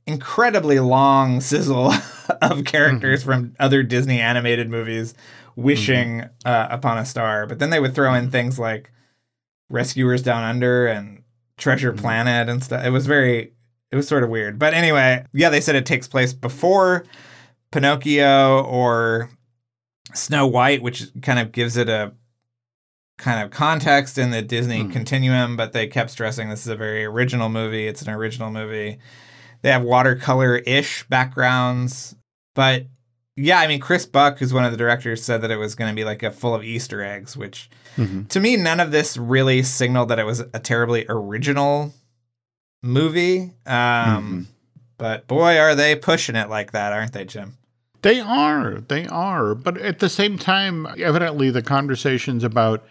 [0.05, 1.93] incredibly long sizzle
[2.41, 3.29] of characters mm-hmm.
[3.29, 5.13] from other Disney animated movies
[5.55, 6.47] wishing mm-hmm.
[6.47, 8.31] uh, upon a star, but then they would throw in mm-hmm.
[8.31, 8.91] things like
[9.69, 11.23] Rescuers Down Under and
[11.57, 12.83] Treasure Planet and stuff.
[12.83, 13.53] It was very
[13.91, 17.05] it was sort of weird, but anyway, yeah, they said it takes place before
[17.71, 19.29] Pinocchio or
[20.13, 22.13] Snow White, which kind of gives it a
[23.17, 24.91] kind of context in the Disney hmm.
[24.91, 27.87] continuum, but they kept stressing this is a very original movie.
[27.87, 28.97] It's an original movie.
[29.61, 32.15] They have watercolor ish backgrounds.
[32.55, 32.87] But
[33.35, 35.89] yeah, I mean, Chris Buck, who's one of the directors, said that it was going
[35.89, 38.23] to be like a full of Easter eggs, which mm-hmm.
[38.25, 41.93] to me, none of this really signaled that it was a terribly original
[42.81, 43.53] movie.
[43.65, 44.41] Um, mm-hmm.
[44.97, 47.57] But boy, are they pushing it like that, aren't they, Jim?
[48.01, 48.81] They are.
[48.81, 49.55] They are.
[49.55, 52.85] But at the same time, evidently, the conversations about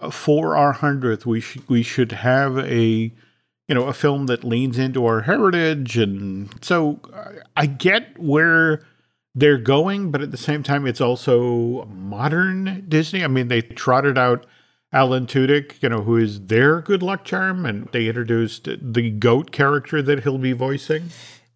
[0.00, 3.12] uh, for our hundredth, we sh- we should have a
[3.68, 8.82] you know a film that leans into our heritage, and so uh, I get where
[9.34, 13.22] they're going, but at the same time, it's also modern Disney.
[13.22, 14.46] I mean, they trotted out
[14.92, 19.52] Alan Tudyk, you know, who is their good luck charm, and they introduced the goat
[19.52, 21.10] character that he'll be voicing.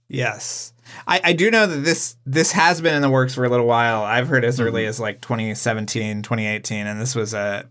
[0.06, 0.74] Yes.
[1.06, 3.66] I, I do know that this this has been in the works for a little
[3.66, 4.02] while.
[4.02, 4.90] I've heard as early mm-hmm.
[4.90, 7.68] as like 2017, 2018, and this was a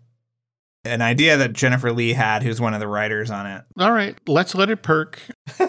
[0.84, 3.64] an idea that Jennifer Lee had, who's one of the writers on it.
[3.78, 5.20] All right, let's let it perk.
[5.58, 5.68] do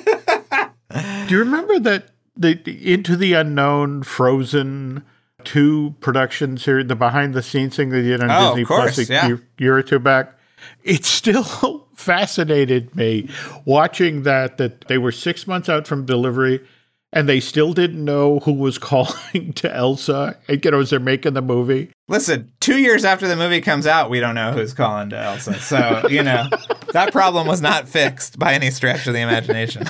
[1.28, 5.04] you remember that the, the Into the Unknown Frozen
[5.44, 9.10] two production series, the behind the scenes thing they did on Oh, Disney course, Plus
[9.10, 9.26] a yeah.
[9.26, 10.38] year, year or two back?
[10.84, 13.28] It still fascinated me
[13.64, 16.64] watching that that they were six months out from delivery
[17.12, 20.36] and they still didn't know who was calling to Elsa.
[20.48, 21.90] You know, as they're making the movie.
[22.08, 25.54] Listen, two years after the movie comes out, we don't know who's calling to Elsa.
[25.60, 26.46] So, you know,
[26.92, 29.86] that problem was not fixed by any stretch of the imagination.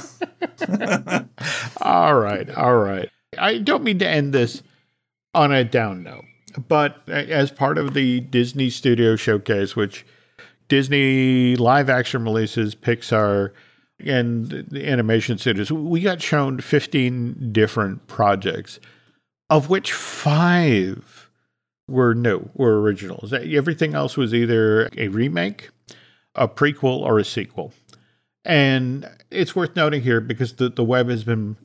[1.82, 3.08] All right, all right.
[3.36, 4.62] I don't mean to end this
[5.34, 6.24] on a down note,
[6.68, 10.06] but as part of the Disney Studio Showcase, which
[10.68, 13.52] Disney live action releases, Pixar,
[14.04, 18.80] and the animation studios, we got shown 15 different projects,
[19.50, 21.30] of which five
[21.88, 23.32] were new, were originals.
[23.32, 25.70] Everything else was either a remake,
[26.34, 27.72] a prequel, or a sequel.
[28.44, 31.56] And it's worth noting here because the, the web has been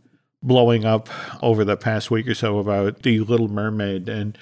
[0.43, 1.09] blowing up
[1.41, 4.07] over the past week or so about The Little Mermaid.
[4.07, 4.37] And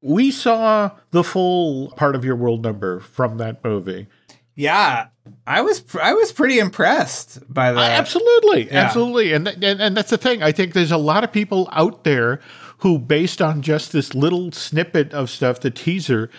[0.00, 4.06] we saw the full part of your world number from that movie.
[4.54, 5.06] Yeah,
[5.46, 7.92] I was I was pretty impressed by that.
[7.98, 8.66] absolutely.
[8.66, 8.84] yeah.
[8.84, 9.32] Absolutely.
[9.32, 10.42] And, th- and, and that's the thing.
[10.42, 12.40] I think there's a lot of people out there
[12.78, 16.30] who, based on just this little snippet of stuff, the teaser,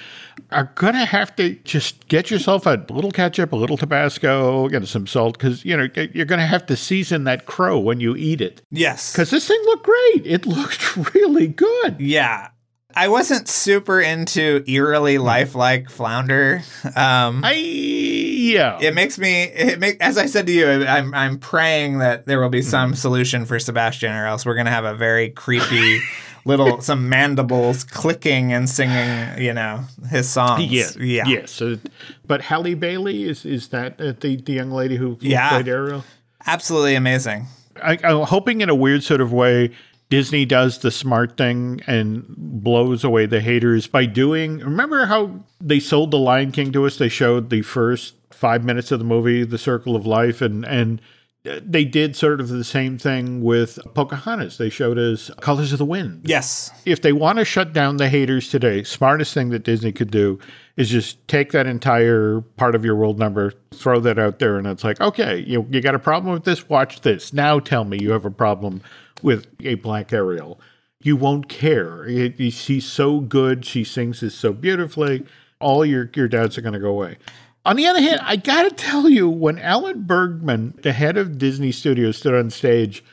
[0.51, 4.87] are going to have to just get yourself a little ketchup, a little Tabasco, get
[4.87, 8.15] some salt, because, you know, you're going to have to season that crow when you
[8.15, 8.63] eat it.
[8.71, 9.11] Yes.
[9.11, 10.25] Because this thing looked great.
[10.25, 12.01] It looked really good.
[12.01, 12.47] Yeah.
[12.95, 16.61] I wasn't super into eerily lifelike flounder.
[16.95, 18.77] Um, I, yeah.
[18.81, 22.39] it makes me it make as I said to you, I'm I'm praying that there
[22.41, 25.99] will be some solution for Sebastian, or else we're gonna have a very creepy
[26.45, 30.65] little some mandibles clicking and singing, you know, his songs.
[30.65, 31.51] Yes, yeah, yes.
[31.51, 31.77] So,
[32.25, 35.49] but Halle Bailey is is that uh, the the young lady who, who Yeah.
[35.49, 36.03] played Ariel?
[36.47, 37.45] absolutely amazing.
[37.83, 39.71] I, I'm hoping in a weird sort of way,
[40.11, 44.57] Disney does the smart thing and blows away the haters by doing.
[44.59, 46.97] Remember how they sold The Lion King to us?
[46.97, 51.01] They showed the first five minutes of the movie, The Circle of Life, and and
[51.43, 54.57] they did sort of the same thing with Pocahontas.
[54.57, 56.21] They showed us Colors of the Wind.
[56.25, 60.11] Yes, If they want to shut down the haters today, smartest thing that Disney could
[60.11, 60.37] do
[60.77, 64.67] is just take that entire part of your world number, throw that out there, and
[64.67, 66.69] it's like, okay, you you got a problem with this?
[66.69, 67.33] Watch this.
[67.33, 68.81] Now tell me you have a problem
[69.23, 70.59] with a black Ariel.
[71.03, 72.05] You won't care.
[72.05, 73.65] It- it- she's so good.
[73.65, 75.25] She sings this so beautifully.
[75.59, 77.17] All your your doubts are going to go away.
[77.63, 81.37] On the other hand, I got to tell you, when Alan Bergman, the head of
[81.37, 83.03] Disney Studios, stood on stage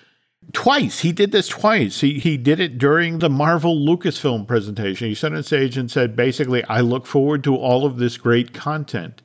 [0.52, 1.00] twice.
[1.00, 2.00] He did this twice.
[2.00, 5.08] He he did it during the Marvel Lucasfilm presentation.
[5.08, 8.54] He stood on stage and said, basically, I look forward to all of this great
[8.54, 9.20] content.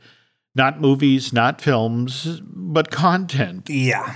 [0.55, 3.69] Not movies, not films, but content.
[3.69, 4.15] yeah,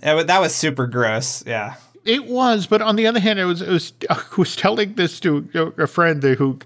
[0.00, 1.46] that was super gross.
[1.46, 4.94] Yeah, It was, but on the other hand, it was, it was I was telling
[4.94, 6.58] this to a friend who,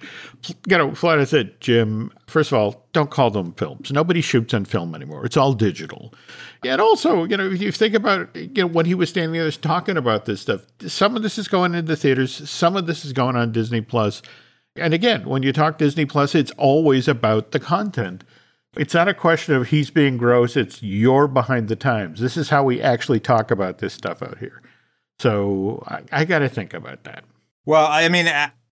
[0.67, 3.93] you know, flat out said, Jim, first of all, don't call them films.
[3.93, 5.27] Nobody shoots on film anymore.
[5.27, 6.15] It's all digital.
[6.65, 9.51] And also, you know, if you think about, you know, when he was standing there
[9.51, 13.13] talking about this stuff, some of this is going into theaters, some of this is
[13.13, 14.23] going on Disney Plus.
[14.75, 18.25] And again, when you talk Disney Plus, it's always about the content.
[18.77, 20.57] It's not a question of he's being gross.
[20.57, 22.21] It's you're behind the times.
[22.21, 24.63] This is how we actually talk about this stuff out here.
[25.19, 27.25] So I, I got to think about that.
[27.65, 28.27] Well, I mean,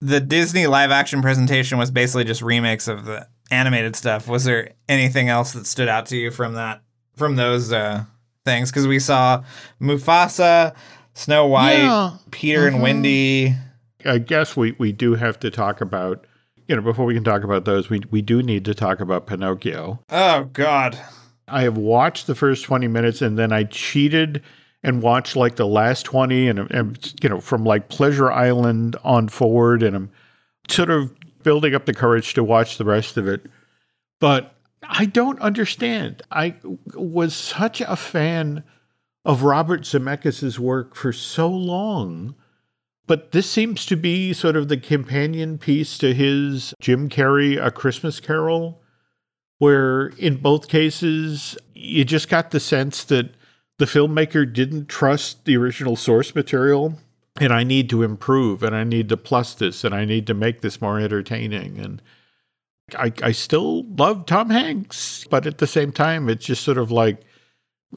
[0.01, 4.27] the Disney live action presentation was basically just remakes of the animated stuff.
[4.27, 6.81] Was there anything else that stood out to you from that,
[7.15, 8.05] from those uh,
[8.45, 8.71] things?
[8.71, 9.43] Because we saw
[9.79, 10.75] Mufasa,
[11.13, 12.11] Snow White, Yeah.
[12.31, 13.55] Peter and Wendy.
[14.03, 16.25] I guess we, we do have to talk about,
[16.67, 19.27] you know, before we can talk about those, we, we do need to talk about
[19.27, 19.99] Pinocchio.
[20.09, 20.97] Oh God,
[21.47, 24.41] I have watched the first 20 minutes and then I cheated
[24.83, 29.27] and watch like the last 20 and, and you know, from like Pleasure Island on
[29.27, 29.83] forward.
[29.83, 30.11] And I'm
[30.67, 31.13] sort of
[31.43, 33.45] building up the courage to watch the rest of it.
[34.19, 36.21] But I don't understand.
[36.31, 36.55] I
[36.93, 38.63] was such a fan
[39.23, 42.35] of Robert Zemeckis' work for so long.
[43.07, 47.69] But this seems to be sort of the companion piece to his Jim Carrey A
[47.69, 48.81] Christmas Carol
[49.61, 53.29] where in both cases, you just got the sense that
[53.81, 56.99] the filmmaker didn't trust the original source material.
[57.39, 60.35] And I need to improve and I need to plus this and I need to
[60.35, 61.79] make this more entertaining.
[61.79, 61.99] And
[62.95, 66.91] I, I still love Tom Hanks, but at the same time, it's just sort of
[66.91, 67.21] like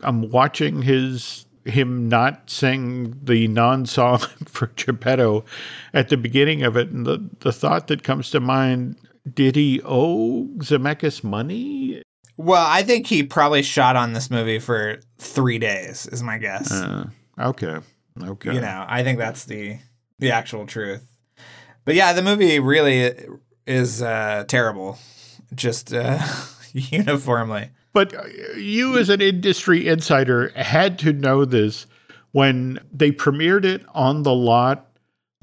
[0.02, 5.44] I'm watching his him not sing the non-song for Geppetto
[5.92, 8.96] at the beginning of it, and the the thought that comes to mind:
[9.34, 12.02] Did he owe Zemeckis money?
[12.36, 16.06] Well, I think he probably shot on this movie for three days.
[16.06, 16.70] Is my guess.
[16.72, 17.06] Uh,
[17.38, 17.78] okay,
[18.22, 18.54] okay.
[18.54, 19.78] You know, I think that's the
[20.18, 21.06] the actual truth.
[21.84, 23.14] But yeah, the movie really
[23.66, 24.98] is uh, terrible,
[25.54, 26.18] just uh,
[26.72, 27.70] uniformly.
[27.92, 28.12] But
[28.56, 31.86] you, as an industry insider, had to know this
[32.32, 34.90] when they premiered it on the lot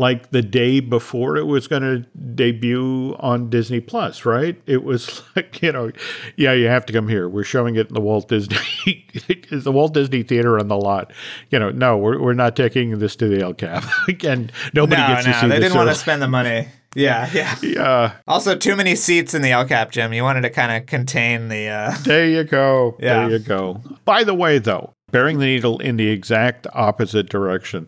[0.01, 1.99] like the day before it was going to
[2.33, 4.59] debut on Disney Plus, right?
[4.65, 5.91] It was like, you know,
[6.35, 7.29] yeah, you have to come here.
[7.29, 9.05] We're showing it in the Walt Disney,
[9.51, 11.13] the Walt Disney Theater on the lot.
[11.51, 13.85] You know, no, we're, we're not taking this to the El Cap.
[14.23, 16.67] and nobody no, gets no, to see they didn't want to spend the money.
[16.95, 17.55] Yeah, yeah.
[17.61, 18.13] Yeah.
[18.27, 20.13] Also, too many seats in the El Cap Jim.
[20.13, 21.67] You wanted to kind of contain the.
[21.67, 21.95] Uh...
[22.03, 22.97] There you go.
[22.99, 23.27] Yeah.
[23.27, 23.81] There you go.
[24.03, 27.87] By the way, though, bearing the needle in the exact opposite direction,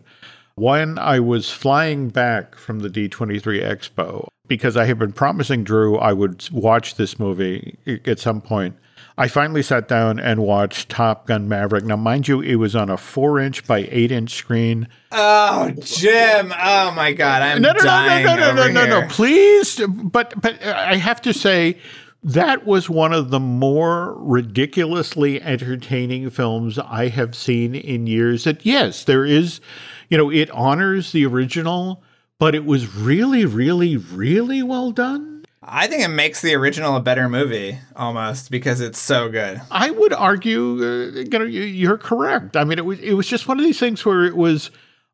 [0.56, 5.96] when I was flying back from the D23 Expo, because I had been promising Drew
[5.96, 8.76] I would watch this movie at some point,
[9.16, 11.84] I finally sat down and watched Top Gun Maverick.
[11.84, 14.88] Now, mind you, it was on a four inch by eight inch screen.
[15.12, 16.52] Oh, Jim!
[16.60, 19.08] Oh my God, I'm no, no, dying no, no, no, no, no, no, here.
[19.08, 19.80] please.
[19.86, 21.78] But but uh, I have to say
[22.24, 28.44] that was one of the more ridiculously entertaining films I have seen in years.
[28.44, 29.60] That yes, there is,
[30.08, 32.02] you know, it honors the original,
[32.38, 35.44] but it was really, really, really well done.
[35.66, 39.62] I think it makes the original a better movie almost because it's so good.
[39.70, 42.54] I would argue, uh, you know, you- you're correct.
[42.56, 44.70] I mean, it was it was just one of these things where it was.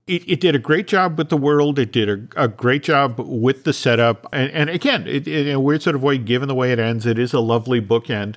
[0.06, 1.78] It, it did a great job with the world.
[1.78, 5.60] It did a, a great job with the setup, and, and again, it, in a
[5.60, 8.34] weird sort of way, given the way it ends, it is a lovely bookend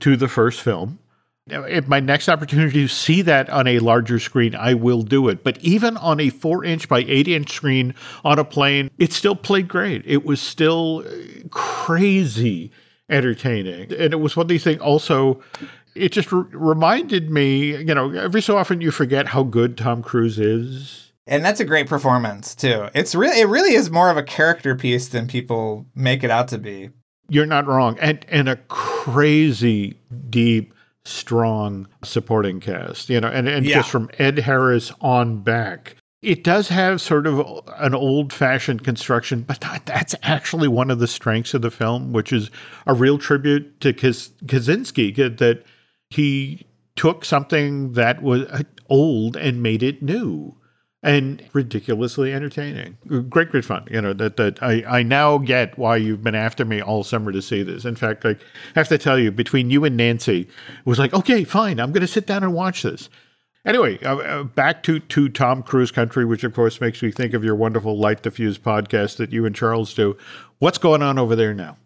[0.00, 0.98] to the first film.
[1.48, 5.44] If my next opportunity to see that on a larger screen, I will do it.
[5.44, 7.94] But even on a four inch by eight inch screen
[8.24, 10.02] on a plane, it still played great.
[10.04, 12.72] It was still uh, crazy
[13.08, 13.92] entertaining.
[13.92, 15.40] And it was one of these things also,
[15.94, 20.02] it just re- reminded me, you know, every so often you forget how good Tom
[20.02, 21.12] Cruise is.
[21.28, 22.88] And that's a great performance too.
[22.94, 26.48] It's really it really is more of a character piece than people make it out
[26.48, 26.90] to be.
[27.28, 27.98] You're not wrong.
[28.00, 29.98] And and a crazy
[30.30, 30.72] deep
[31.06, 33.76] strong supporting cast, you know, and, and Yeah.
[33.76, 35.96] just from Ed Harris on back.
[36.22, 37.38] It does have sort of
[37.78, 42.12] an old fashioned construction, but that, that's actually one of the strengths of the film,
[42.12, 42.50] which is
[42.86, 45.62] a real tribute to Kaz- Kosinski that
[46.10, 50.56] he took something that was uh, old and made it new
[51.02, 52.96] and ridiculously entertaining.
[53.28, 53.86] Great, great fun.
[53.90, 57.32] You know that that I I now get why you've been after me all summer
[57.32, 57.84] to see this.
[57.84, 58.40] In fact, like
[58.74, 61.92] I have to tell you, between you and Nancy, it was like, okay, fine, I'm
[61.92, 63.08] going to sit down and watch this.
[63.64, 67.34] Anyway, uh, uh, back to to Tom Cruise country, which of course makes me think
[67.34, 70.16] of your wonderful Light the Fuse podcast that you and Charles do.
[70.58, 71.76] What's going on over there now?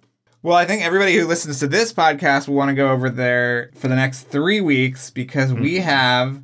[0.42, 3.70] Well, I think everybody who listens to this podcast will want to go over there
[3.74, 5.82] for the next three weeks because we Mm-hmm.
[5.88, 6.42] have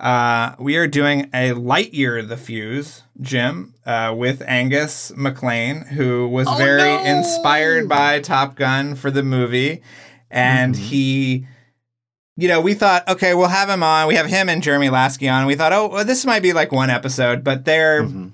[0.00, 6.48] uh, we are doing a Lightyear the Fuse, Jim, uh, with Angus MacLane, who was
[6.56, 7.18] very Oh, no!
[7.18, 9.82] inspired by Top Gun for the movie,
[10.30, 10.84] and Mm-hmm.
[10.84, 11.46] he.
[12.40, 14.06] You know, we thought, okay, we'll have him on.
[14.06, 15.46] We have him and Jeremy Lasky on.
[15.46, 18.28] We thought, oh, well, this might be like one episode, but they're Mm-hmm.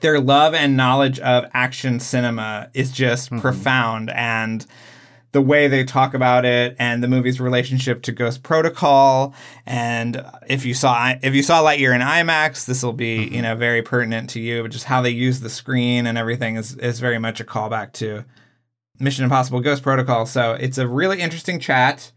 [0.00, 4.64] their love and knowledge of action cinema is just profound and
[5.34, 9.34] the way they talk about it and the movie's relationship to Ghost Protocol.
[9.66, 13.56] And if you saw if you saw Lightyear in IMAX this will be you know
[13.56, 14.62] very pertinent to you.
[14.62, 17.92] But just how they use the screen and everything is is very much a callback
[17.94, 18.24] to
[19.00, 20.24] Mission Impossible Ghost Protocol.
[20.24, 22.12] So it's a really interesting chat.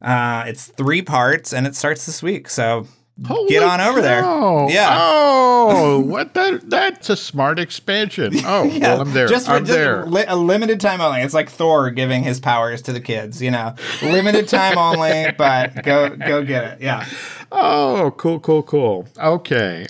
[0.00, 2.48] Uh, it's three parts and it starts this week.
[2.48, 2.86] So
[3.26, 4.22] Holy Get on over there.
[4.22, 4.66] cow.
[4.68, 4.88] Yeah.
[5.00, 6.68] Oh, what that?
[6.68, 8.32] That's a smart expansion.
[8.44, 9.28] Oh, well, I'm there.
[9.28, 10.04] Just for I'm just there.
[10.06, 11.20] Li- a limited time only.
[11.22, 13.40] It's like Thor giving his powers to the kids.
[13.40, 15.30] You know, limited time only.
[15.38, 16.80] But go go get it.
[16.82, 17.06] Yeah.
[17.52, 19.06] Oh, cool, cool, cool.
[19.16, 19.86] Okay.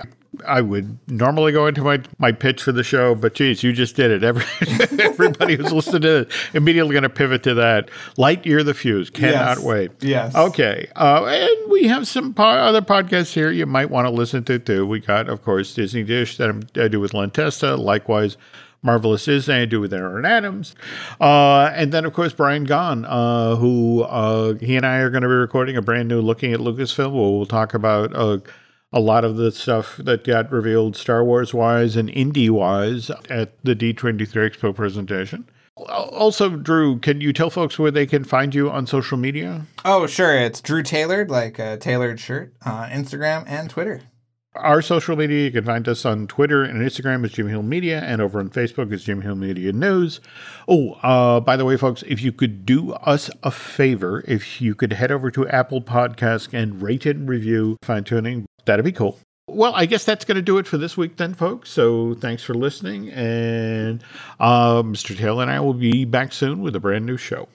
[0.47, 3.97] I would normally go into my, my pitch for the show, but geez, you just
[3.97, 4.23] did it.
[4.25, 4.45] Every,
[5.05, 7.89] everybody who's listening to it immediately going to pivot to that.
[8.17, 9.11] Lightyear the Fuse.
[9.11, 9.59] Cannot Yes.
[9.61, 9.91] wait.
[10.01, 10.35] Yes.
[10.35, 10.89] Okay.
[10.97, 14.59] Uh, and we have some po- other podcasts here you might want to listen to
[14.59, 14.87] too.
[14.87, 17.77] We got, of course, Disney Dish that I'm- I do with Len Testa.
[17.77, 18.37] Likewise,
[18.83, 20.75] Marvelous Disney I do with Aaron Adams.
[21.21, 25.23] Uh, and then, of course, Brian Gahn, uh, who uh, he and I are going
[25.23, 27.13] to be recording a brand new Looking at Lucasfilm.
[27.13, 28.39] We'll, we'll talk about uh,
[28.95, 33.53] a lot of the stuff that got revealed Star Wars wise and indie wise at
[33.65, 35.49] the D23 Expo presentation.
[35.77, 39.67] Also, Drew, can you tell folks where they can find you on social media?
[39.85, 40.39] Oh, sure.
[40.39, 44.03] It's Drew Tailored, like a tailored shirt, on Instagram and Twitter.
[44.55, 48.01] Our social media, you can find us on Twitter and Instagram as Jim Hill Media,
[48.01, 50.21] and over on Facebook as Jim Hill Media News.
[50.69, 54.77] Oh, uh, by the way, folks, if you could do us a favor, if you
[54.77, 59.19] could head over to Apple Podcasts and rate and review fine tuning, that'd be cool.
[59.47, 61.71] Well, I guess that's going to do it for this week, then, folks.
[61.71, 63.11] So thanks for listening.
[63.11, 64.03] And
[64.41, 65.17] uh, Mr.
[65.17, 67.49] Taylor and I will be back soon with a brand new show.